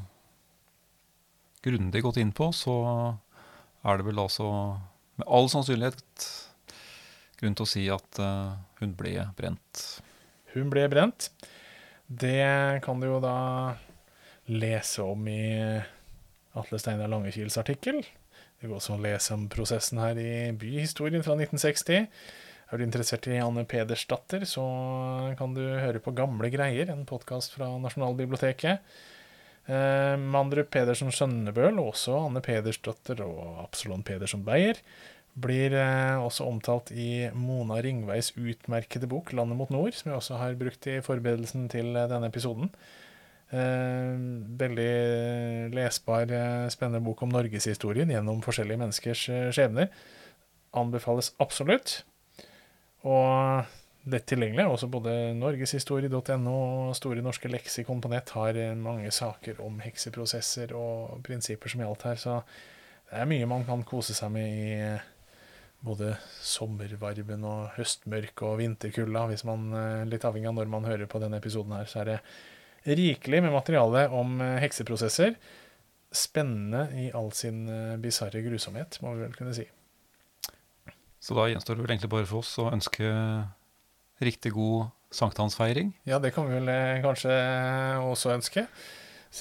[1.66, 2.76] grundig gått inn på, så
[3.88, 4.48] er det vel altså
[5.18, 6.28] med all sannsynlighet
[7.40, 9.84] grunn til å si at uh, hun ble brent.
[10.54, 11.32] Hun ble brent.
[12.08, 13.38] Det kan du jo da
[14.48, 15.42] lese om i
[16.58, 18.00] Atle Steinar Langekils artikkel.
[18.58, 22.08] Det går også å lese om prosessen her i Byhistorien fra 1960.
[22.68, 24.64] Er du interessert i Anne Pedersdatter, så
[25.40, 28.82] kan du høre på Gamle greier, en podkast fra Nasjonalbiblioteket.
[29.68, 34.82] Eh, Mandrup Pedersen Skjønnebøl, også Anne Pedersdatter og Absalon Pedersen Beyer,
[35.38, 40.42] blir eh, også omtalt i Mona Ringveis utmerkede bok 'Landet mot nord', som jeg også
[40.42, 42.72] har brukt i forberedelsen til eh, denne episoden.
[43.48, 44.16] Eh,
[44.60, 49.88] veldig lesbar, eh, spennende bok om norgeshistorien gjennom forskjellige menneskers eh, skjebner.
[50.76, 52.02] Anbefales absolutt.
[53.08, 53.64] Og
[54.12, 54.66] lett tilgjengelig.
[54.68, 61.22] Også både norgeshistorie.no og Store norske leksikon på nett har mange saker om hekseprosesser og
[61.24, 62.20] prinsipper som gjaldt her.
[62.20, 62.42] Så
[63.08, 64.76] det er mye man kan kose seg med i
[65.88, 69.24] både sommervarmen og høstmørket og vinterkulda.
[69.32, 69.70] Hvis man,
[70.10, 72.20] litt avhengig av når man hører på denne episoden her, så er det
[72.86, 75.38] rikelig med materiale om eh, hekseprosesser.
[76.14, 79.68] Spennende i all sin eh, bisarre grusomhet, må vi vel kunne si.
[81.20, 83.10] Så da gjenstår det vel egentlig bare for oss å ønske
[84.24, 85.92] riktig god sankthansfeiring.
[86.08, 87.36] Ja, det kan vi vel eh, kanskje
[88.06, 88.68] også ønske.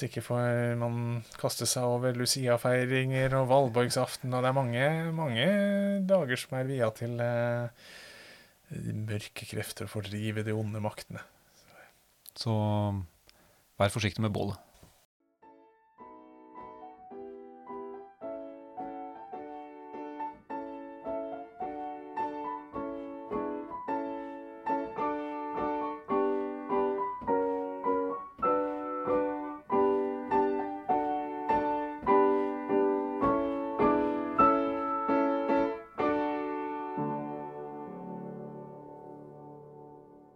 [0.03, 5.47] Ikke får man kaste seg over Lucia-feiringer og valborgsaften, og det er mange, mange
[6.05, 7.87] dager som er via til eh,
[8.93, 11.23] mørke krefter og fordrive de onde maktene.
[12.37, 12.53] Så
[13.79, 14.66] vær forsiktig med bålet.